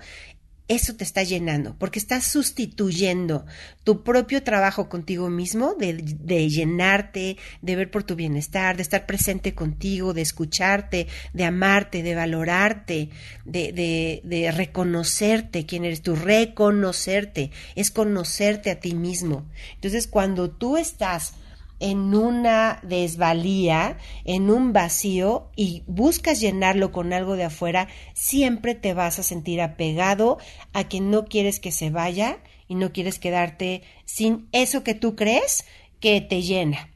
eso 0.70 0.94
te 0.94 1.02
está 1.02 1.24
llenando, 1.24 1.74
porque 1.76 1.98
estás 1.98 2.28
sustituyendo 2.28 3.44
tu 3.82 4.04
propio 4.04 4.44
trabajo 4.44 4.88
contigo 4.88 5.28
mismo, 5.28 5.74
de, 5.74 5.94
de, 5.94 6.48
llenarte, 6.48 7.38
de 7.60 7.74
ver 7.74 7.90
por 7.90 8.04
tu 8.04 8.14
bienestar, 8.14 8.76
de 8.76 8.82
estar 8.82 9.04
presente 9.04 9.52
contigo, 9.52 10.14
de 10.14 10.22
escucharte, 10.22 11.08
de 11.32 11.44
amarte, 11.44 12.04
de 12.04 12.14
valorarte, 12.14 13.10
de, 13.44 13.72
de, 13.72 14.20
de 14.22 14.52
reconocerte 14.52 15.66
quién 15.66 15.84
eres 15.84 16.02
tú, 16.02 16.14
reconocerte, 16.14 17.50
es 17.74 17.90
conocerte 17.90 18.70
a 18.70 18.78
ti 18.78 18.94
mismo. 18.94 19.50
Entonces, 19.74 20.06
cuando 20.06 20.50
tú 20.50 20.76
estás 20.76 21.32
en 21.80 22.14
una 22.14 22.78
desvalía, 22.82 23.98
en 24.24 24.50
un 24.50 24.72
vacío 24.72 25.50
y 25.56 25.82
buscas 25.86 26.38
llenarlo 26.38 26.92
con 26.92 27.12
algo 27.12 27.36
de 27.36 27.44
afuera, 27.44 27.88
siempre 28.14 28.74
te 28.74 28.94
vas 28.94 29.18
a 29.18 29.22
sentir 29.22 29.60
apegado 29.60 30.38
a 30.72 30.84
quien 30.84 31.10
no 31.10 31.24
quieres 31.24 31.58
que 31.58 31.72
se 31.72 31.90
vaya 31.90 32.38
y 32.68 32.74
no 32.76 32.92
quieres 32.92 33.18
quedarte 33.18 33.82
sin 34.04 34.48
eso 34.52 34.84
que 34.84 34.94
tú 34.94 35.16
crees 35.16 35.64
que 35.98 36.20
te 36.20 36.42
llena. 36.42 36.90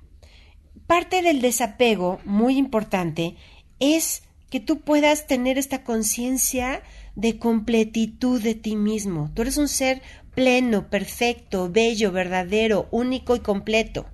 Parte 0.87 1.23
del 1.23 1.41
desapego, 1.41 2.21
muy 2.25 2.59
importante, 2.59 3.37
es 3.81 4.23
que 4.51 4.61
tú 4.61 4.81
puedas 4.83 5.27
tener 5.27 5.59
esta 5.59 5.83
conciencia 5.83 6.83
de 7.17 7.39
completitud 7.39 8.41
de 8.43 8.55
ti 8.55 8.77
mismo. 8.77 9.31
Tú 9.35 9.43
eres 9.43 9.57
un 9.57 9.69
ser 9.69 10.03
pleno, 10.35 10.91
perfecto, 10.91 11.71
bello, 11.71 12.13
verdadero, 12.13 12.87
único 12.91 13.35
y 13.35 13.41
completo. 13.41 14.07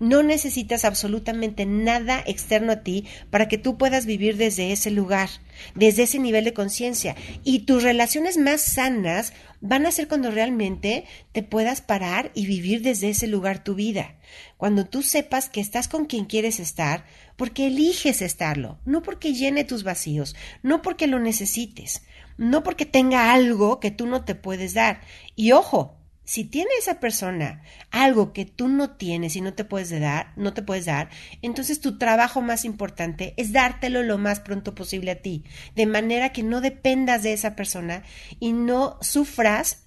No 0.00 0.22
necesitas 0.22 0.84
absolutamente 0.84 1.66
nada 1.66 2.22
externo 2.26 2.72
a 2.72 2.82
ti 2.82 3.06
para 3.30 3.48
que 3.48 3.58
tú 3.58 3.78
puedas 3.78 4.06
vivir 4.06 4.36
desde 4.36 4.72
ese 4.72 4.90
lugar, 4.90 5.28
desde 5.74 6.04
ese 6.04 6.18
nivel 6.18 6.44
de 6.44 6.52
conciencia. 6.52 7.16
Y 7.44 7.60
tus 7.60 7.82
relaciones 7.82 8.38
más 8.38 8.60
sanas 8.62 9.32
van 9.60 9.86
a 9.86 9.92
ser 9.92 10.08
cuando 10.08 10.30
realmente 10.30 11.04
te 11.32 11.42
puedas 11.42 11.80
parar 11.80 12.32
y 12.34 12.46
vivir 12.46 12.82
desde 12.82 13.10
ese 13.10 13.28
lugar 13.28 13.62
tu 13.62 13.74
vida. 13.74 14.16
Cuando 14.56 14.86
tú 14.86 15.02
sepas 15.02 15.48
que 15.48 15.60
estás 15.60 15.88
con 15.88 16.06
quien 16.06 16.24
quieres 16.24 16.60
estar, 16.60 17.04
porque 17.36 17.68
eliges 17.68 18.22
estarlo, 18.22 18.78
no 18.84 19.02
porque 19.02 19.34
llene 19.34 19.64
tus 19.64 19.84
vacíos, 19.84 20.36
no 20.62 20.82
porque 20.82 21.06
lo 21.06 21.18
necesites, 21.18 22.02
no 22.36 22.62
porque 22.62 22.86
tenga 22.86 23.32
algo 23.32 23.80
que 23.80 23.90
tú 23.90 24.06
no 24.06 24.24
te 24.24 24.34
puedes 24.34 24.74
dar. 24.74 25.00
Y 25.36 25.52
ojo, 25.52 25.96
si 26.32 26.44
tiene 26.44 26.70
esa 26.78 26.98
persona 26.98 27.60
algo 27.90 28.32
que 28.32 28.46
tú 28.46 28.68
no 28.68 28.92
tienes 28.92 29.36
y 29.36 29.42
no 29.42 29.52
te 29.52 29.66
puedes 29.66 29.90
dar, 29.90 30.32
no 30.36 30.54
te 30.54 30.62
puedes 30.62 30.86
dar, 30.86 31.10
entonces 31.42 31.82
tu 31.82 31.98
trabajo 31.98 32.40
más 32.40 32.64
importante 32.64 33.34
es 33.36 33.52
dártelo 33.52 34.02
lo 34.02 34.16
más 34.16 34.40
pronto 34.40 34.74
posible 34.74 35.10
a 35.10 35.20
ti, 35.20 35.44
de 35.76 35.84
manera 35.84 36.32
que 36.32 36.42
no 36.42 36.62
dependas 36.62 37.22
de 37.22 37.34
esa 37.34 37.54
persona 37.54 38.02
y 38.40 38.54
no 38.54 38.96
sufras 39.02 39.82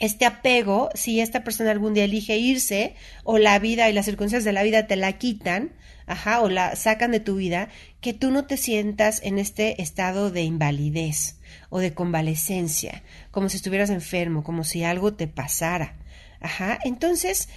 este 0.00 0.26
apego 0.26 0.88
si 0.94 1.20
esta 1.20 1.44
persona 1.44 1.70
algún 1.70 1.94
día 1.94 2.02
elige 2.02 2.36
irse 2.36 2.96
o 3.22 3.38
la 3.38 3.56
vida 3.60 3.88
y 3.88 3.92
las 3.92 4.06
circunstancias 4.06 4.42
de 4.42 4.52
la 4.54 4.64
vida 4.64 4.88
te 4.88 4.96
la 4.96 5.12
quitan, 5.12 5.76
ajá, 6.08 6.40
o 6.40 6.48
la 6.48 6.74
sacan 6.74 7.12
de 7.12 7.20
tu 7.20 7.36
vida, 7.36 7.68
que 8.00 8.12
tú 8.12 8.30
no 8.30 8.46
te 8.46 8.56
sientas 8.56 9.20
en 9.22 9.38
este 9.38 9.80
estado 9.82 10.30
de 10.30 10.42
invalidez 10.42 11.38
o 11.70 11.78
de 11.78 11.94
convalecencia, 11.94 13.02
como 13.30 13.48
si 13.48 13.56
estuvieras 13.56 13.90
enfermo, 13.90 14.42
como 14.42 14.64
si 14.64 14.84
algo 14.84 15.14
te 15.14 15.28
pasara. 15.28 15.96
Ajá, 16.40 16.78
entonces, 16.84 17.48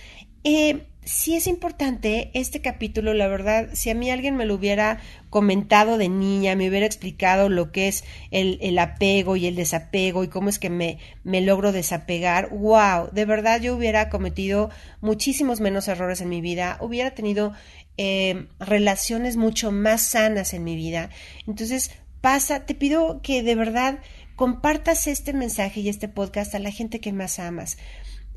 eh, 0.44 0.88
sí 1.04 1.36
es 1.36 1.48
importante 1.48 2.30
este 2.34 2.62
capítulo, 2.62 3.14
la 3.14 3.28
verdad, 3.28 3.70
si 3.74 3.90
a 3.90 3.96
mí 3.96 4.12
alguien 4.12 4.36
me 4.36 4.46
lo 4.46 4.56
hubiera 4.56 5.00
comentado 5.30 5.98
de 5.98 6.10
niña, 6.10 6.56
me 6.56 6.70
hubiera 6.70 6.86
explicado 6.86 7.50
lo 7.50 7.72
que 7.72 7.88
es 7.88 8.04
el, 8.30 8.60
el 8.62 8.78
apego 8.78 9.36
y 9.36 9.48
el 9.48 9.56
desapego 9.56 10.24
y 10.24 10.28
cómo 10.28 10.50
es 10.50 10.60
que 10.60 10.70
me, 10.70 11.00
me 11.24 11.42
logro 11.42 11.72
desapegar, 11.72 12.50
wow, 12.50 13.10
de 13.12 13.26
verdad 13.26 13.62
yo 13.62 13.76
hubiera 13.76 14.10
cometido 14.10 14.70
muchísimos 15.00 15.60
menos 15.60 15.88
errores 15.88 16.22
en 16.22 16.30
mi 16.30 16.42
vida, 16.42 16.78
hubiera 16.82 17.12
tenido 17.12 17.54
eh, 17.98 18.48
relaciones 18.60 19.38
mucho 19.38 19.72
más 19.72 20.02
sanas 20.02 20.54
en 20.54 20.64
mi 20.64 20.76
vida. 20.76 21.10
Entonces, 21.48 21.92
pasa, 22.22 22.66
te 22.66 22.76
pido 22.76 23.22
que 23.22 23.44
de 23.44 23.56
verdad 23.56 24.00
compartas 24.36 25.08
este 25.08 25.34
mensaje 25.34 25.82
y 25.82 25.90
este 25.90 26.08
podcast 26.08 26.56
a 26.56 26.60
la 26.60 26.72
gente 26.72 27.00
que 27.00 27.14
más 27.14 27.40
amas. 27.40 27.78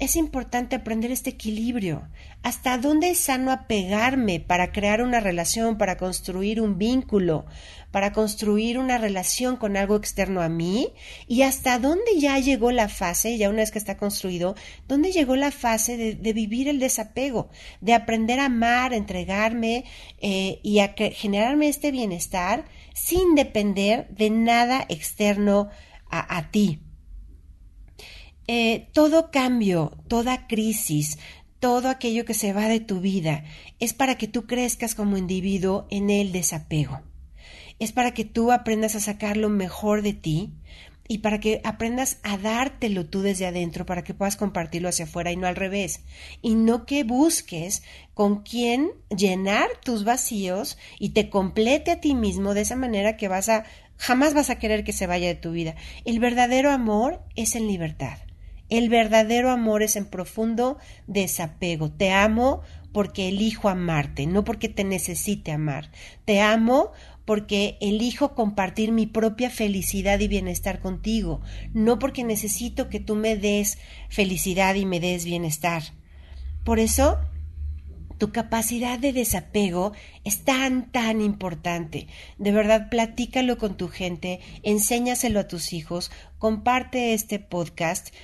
Es 0.05 0.17
importante 0.17 0.77
aprender 0.77 1.11
este 1.11 1.31
equilibrio. 1.31 2.11
¿Hasta 2.43 2.77
dónde 2.77 3.09
es 3.09 3.17
sano 3.21 3.51
apegarme 3.51 4.39
para 4.39 4.71
crear 4.71 5.01
una 5.01 5.19
relación, 5.19 5.79
para 5.79 5.97
construir 5.97 6.61
un 6.61 6.77
vínculo, 6.77 7.47
para 7.91 8.13
construir 8.13 8.79
una 8.79 8.99
relación 8.99 9.57
con 9.57 9.79
algo 9.79 9.97
externo 9.97 10.43
a 10.43 10.51
mí 10.51 10.93
y 11.27 11.41
hasta 11.41 11.79
dónde 11.79 12.21
ya 12.21 12.39
llegó 12.39 12.71
la 12.71 12.91
fase, 12.91 13.39
ya 13.39 13.49
una 13.49 13.61
vez 13.61 13.71
que 13.71 13.79
está 13.79 13.97
construido, 13.97 14.57
dónde 14.87 15.11
llegó 15.11 15.37
la 15.37 15.51
fase 15.51 15.97
de, 15.97 16.33
vivir 16.35 16.69
el 16.69 16.81
desapego, 16.81 17.49
de 17.81 17.95
aprender 17.95 18.41
a 18.41 18.45
amar, 18.45 18.93
a 18.93 18.97
entregarme 18.97 19.87
eh, 20.21 20.61
y 20.63 20.81
a 20.81 20.95
generarme 21.15 21.69
este 21.69 21.93
bienestar 21.93 22.67
sin 22.93 23.35
depender 23.35 24.07
de 24.11 24.29
nada 24.29 24.85
externo 24.87 25.71
a, 26.11 26.51
ti. 26.51 26.81
Eh, 28.47 28.89
todo 28.93 29.31
cambio, 29.31 29.97
toda 30.09 30.47
crisis, 30.47 31.19
todo 31.61 31.89
aquello 31.89 32.27
que 32.27 32.35
se 32.35 32.53
va 32.53 32.69
de 32.69 32.81
tu 32.81 33.01
vida 33.01 33.45
es 33.81 33.95
para 33.95 34.19
que 34.19 34.29
tú 34.29 34.47
crezcas 34.47 34.95
como 34.95 35.17
individuo 35.17 35.87
en 35.91 36.11
el 36.11 36.31
desapego. 36.31 37.01
Es 37.79 37.93
para 37.93 38.13
que 38.13 38.25
tú 38.25 38.53
aprendas 38.53 38.95
a 38.95 39.01
sacar 39.01 39.37
lo 39.37 39.49
mejor 39.49 40.03
de 40.03 40.13
ti 40.13 40.53
y 41.09 41.19
para 41.19 41.41
que 41.41 41.61
aprendas 41.65 42.19
a 42.23 42.39
dártelo 42.39 43.07
tú 43.07 43.23
desde 43.23 43.47
adentro 43.47 43.87
para 43.87 44.05
que 44.05 44.15
puedas 44.15 44.37
compartirlo 44.37 44.89
hacia 44.89 45.07
afuera 45.07 45.33
y 45.33 45.37
no 45.37 45.47
al 45.47 45.57
revés. 45.57 46.01
Y 46.43 46.55
no 46.55 46.87
que 46.87 47.03
busques 47.03 47.83
con 48.13 48.43
quién 48.43 48.91
llenar 49.15 49.69
tus 49.83 50.05
vacíos 50.05 50.79
y 50.99 51.11
te 51.11 51.31
complete 51.31 51.93
a 51.93 52.01
ti 52.01 52.15
mismo 52.15 52.55
de 52.55 52.61
esa 52.63 52.77
manera 52.77 53.17
que 53.17 53.29
vas 53.29 53.49
a 53.49 53.65
jamás 53.97 54.35
vas 54.35 54.51
a 54.51 54.59
querer 54.59 54.85
que 54.85 54.93
se 54.93 55.07
vaya 55.07 55.29
de 55.29 55.35
tu 55.35 55.53
vida. 55.53 55.77
El 56.05 56.21
verdadero 56.21 56.71
amor 56.71 57.23
es 57.37 57.55
en 57.55 57.67
libertad. 57.67 58.19
El 58.69 58.89
verdadero 58.89 59.51
amor 59.51 59.83
es 59.83 59.97
en 59.97 60.07
profundo 60.07 60.79
desapego. 61.07 61.91
Te 61.91 62.13
amo 62.13 62.63
porque 62.93 63.29
elijo 63.29 63.69
amarte, 63.69 64.27
no 64.27 64.45
porque 64.45 64.69
te 64.69 64.85
necesite 64.85 65.53
amar. 65.53 65.91
Te 66.25 66.41
amo 66.41 66.93
porque 67.25 67.77
elijo 67.81 68.35
compartir 68.35 68.93
mi 68.93 69.07
propia 69.07 69.51
felicidad 69.51 70.21
y 70.21 70.29
bienestar 70.29 70.81
contigo, 70.81 71.41
no 71.73 71.99
porque 71.99 72.23
necesito 72.23 72.89
que 72.89 73.01
tú 73.01 73.17
me 73.17 73.37
des 73.37 73.79
felicidad 74.11 74.75
y 74.75 74.85
me 74.85 75.01
des 75.01 75.25
bienestar. 75.25 75.83
Por 76.65 76.79
eso, 76.79 77.19
tu 78.19 78.31
capacidad 78.31 78.99
de 78.99 79.13
desapego 79.13 79.93
es 80.25 80.45
tan, 80.45 80.91
tan 80.93 81.21
importante. 81.21 82.07
De 82.39 82.53
verdad, 82.53 82.89
platícalo 82.89 83.59
con 83.59 83.77
tu 83.77 83.89
gente, 83.89 84.41
enséñaselo 84.63 85.41
a 85.41 85.49
tus 85.49 85.73
hijos, 85.73 86.11
comparte 86.39 87.15
este 87.15 87.39
podcast 87.39 88.15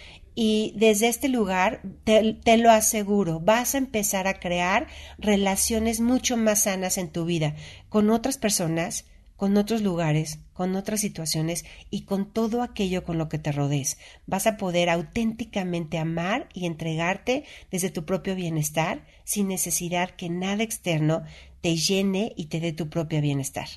y 0.42 0.72
desde 0.74 1.08
este 1.08 1.28
lugar, 1.28 1.82
te, 2.04 2.56
lo 2.56 2.70
aseguro, 2.70 3.40
vas 3.40 3.74
a 3.74 3.78
empezar 3.78 4.26
a 4.26 4.40
crear 4.40 4.86
relaciones 5.18 6.00
mucho 6.00 6.38
más 6.38 6.62
sanas 6.62 6.96
en 6.96 7.10
tu 7.10 7.26
vida, 7.26 7.56
con 7.90 8.08
otras 8.08 8.38
personas, 8.38 9.04
con 9.36 9.58
otros 9.58 9.82
lugares, 9.82 10.38
con 10.54 10.76
otras 10.76 11.02
situaciones 11.02 11.66
y 11.90 12.04
con 12.06 12.32
todo 12.32 12.62
aquello 12.62 13.04
con 13.04 13.18
lo 13.18 13.28
que 13.28 13.38
te 13.38 13.52
rodees. 13.52 13.98
Vas 14.26 14.46
a 14.46 14.56
poder 14.56 14.88
auténticamente 14.88 15.98
amar 15.98 16.48
y 16.54 16.64
entregarte 16.64 17.44
desde 17.70 17.90
tu 17.90 18.06
propio 18.06 18.34
bienestar 18.34 19.04
sin 19.24 19.46
necesidad 19.46 20.08
que 20.08 20.30
nada 20.30 20.62
externo 20.62 21.22
te 21.60 21.76
llene 21.76 22.32
y 22.34 22.46
te 22.46 22.60
dé 22.60 22.72
tu 22.72 22.88
propio 22.88 23.20
bienestar. 23.20 23.68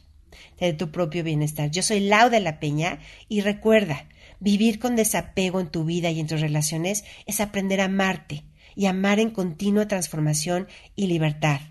Dé 0.60 0.74
tu 0.74 0.91
propio 0.91 1.24
bienestar. 1.24 1.72
Yo 1.72 1.82
soy 1.82 2.02
Lau 2.02 2.30
de 2.30 2.39
la 2.39 2.60
Peña 2.60 3.00
y 3.28 3.41
recuerda, 3.41 4.08
Vivir 4.43 4.78
con 4.78 4.98
desapego 4.98 5.62
en 5.62 5.69
tu 5.69 5.86
vida 5.86 6.12
y 6.12 6.19
en 6.19 6.28
tus 6.28 6.41
relaciones 6.41 7.06
es 7.26 7.39
aprender 7.39 7.80
a 7.80 7.86
amarte 7.86 8.43
y 8.76 8.88
amar 8.88 9.22
en 9.22 9.30
continua 9.30 9.88
transformación 9.88 10.67
y 10.98 11.08
libertad. 11.08 11.62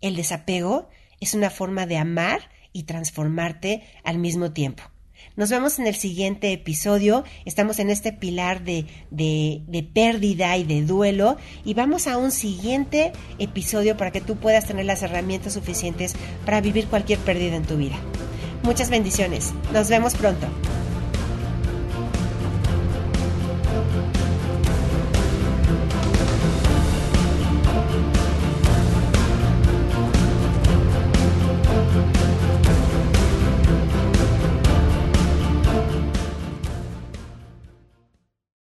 El 0.00 0.14
desapego 0.14 0.88
es 1.18 1.34
una 1.34 1.50
forma 1.50 1.84
de 1.84 1.96
amar 1.96 2.48
y 2.72 2.84
transformarte 2.84 3.82
al 4.04 4.18
mismo 4.18 4.52
tiempo. 4.52 4.84
Nos 5.36 5.50
vemos 5.50 5.78
en 5.78 5.86
el 5.86 5.94
siguiente 5.94 6.50
episodio. 6.52 7.22
Estamos 7.44 7.78
en 7.78 7.90
este 7.90 8.10
pilar 8.10 8.64
de, 8.64 8.86
de, 9.10 9.88
pérdida 9.92 10.56
y 10.56 10.64
de 10.64 10.80
duelo 10.80 11.36
y 11.62 11.74
vamos 11.74 12.06
a 12.06 12.16
un 12.16 12.32
siguiente 12.32 13.12
episodio 13.38 13.98
para 13.98 14.12
que 14.12 14.22
tú 14.22 14.36
puedas 14.36 14.66
tener 14.66 14.86
las 14.86 15.02
herramientas 15.02 15.52
suficientes 15.52 16.14
para 16.46 16.62
vivir 16.62 16.86
cualquier 16.86 17.18
pérdida 17.18 17.56
en 17.56 17.64
tu 17.64 17.76
vida. 17.76 17.96
Muchas 18.62 18.88
bendiciones. 18.88 19.52
Nos 19.74 19.90
vemos 19.90 20.14
pronto. 20.14 20.46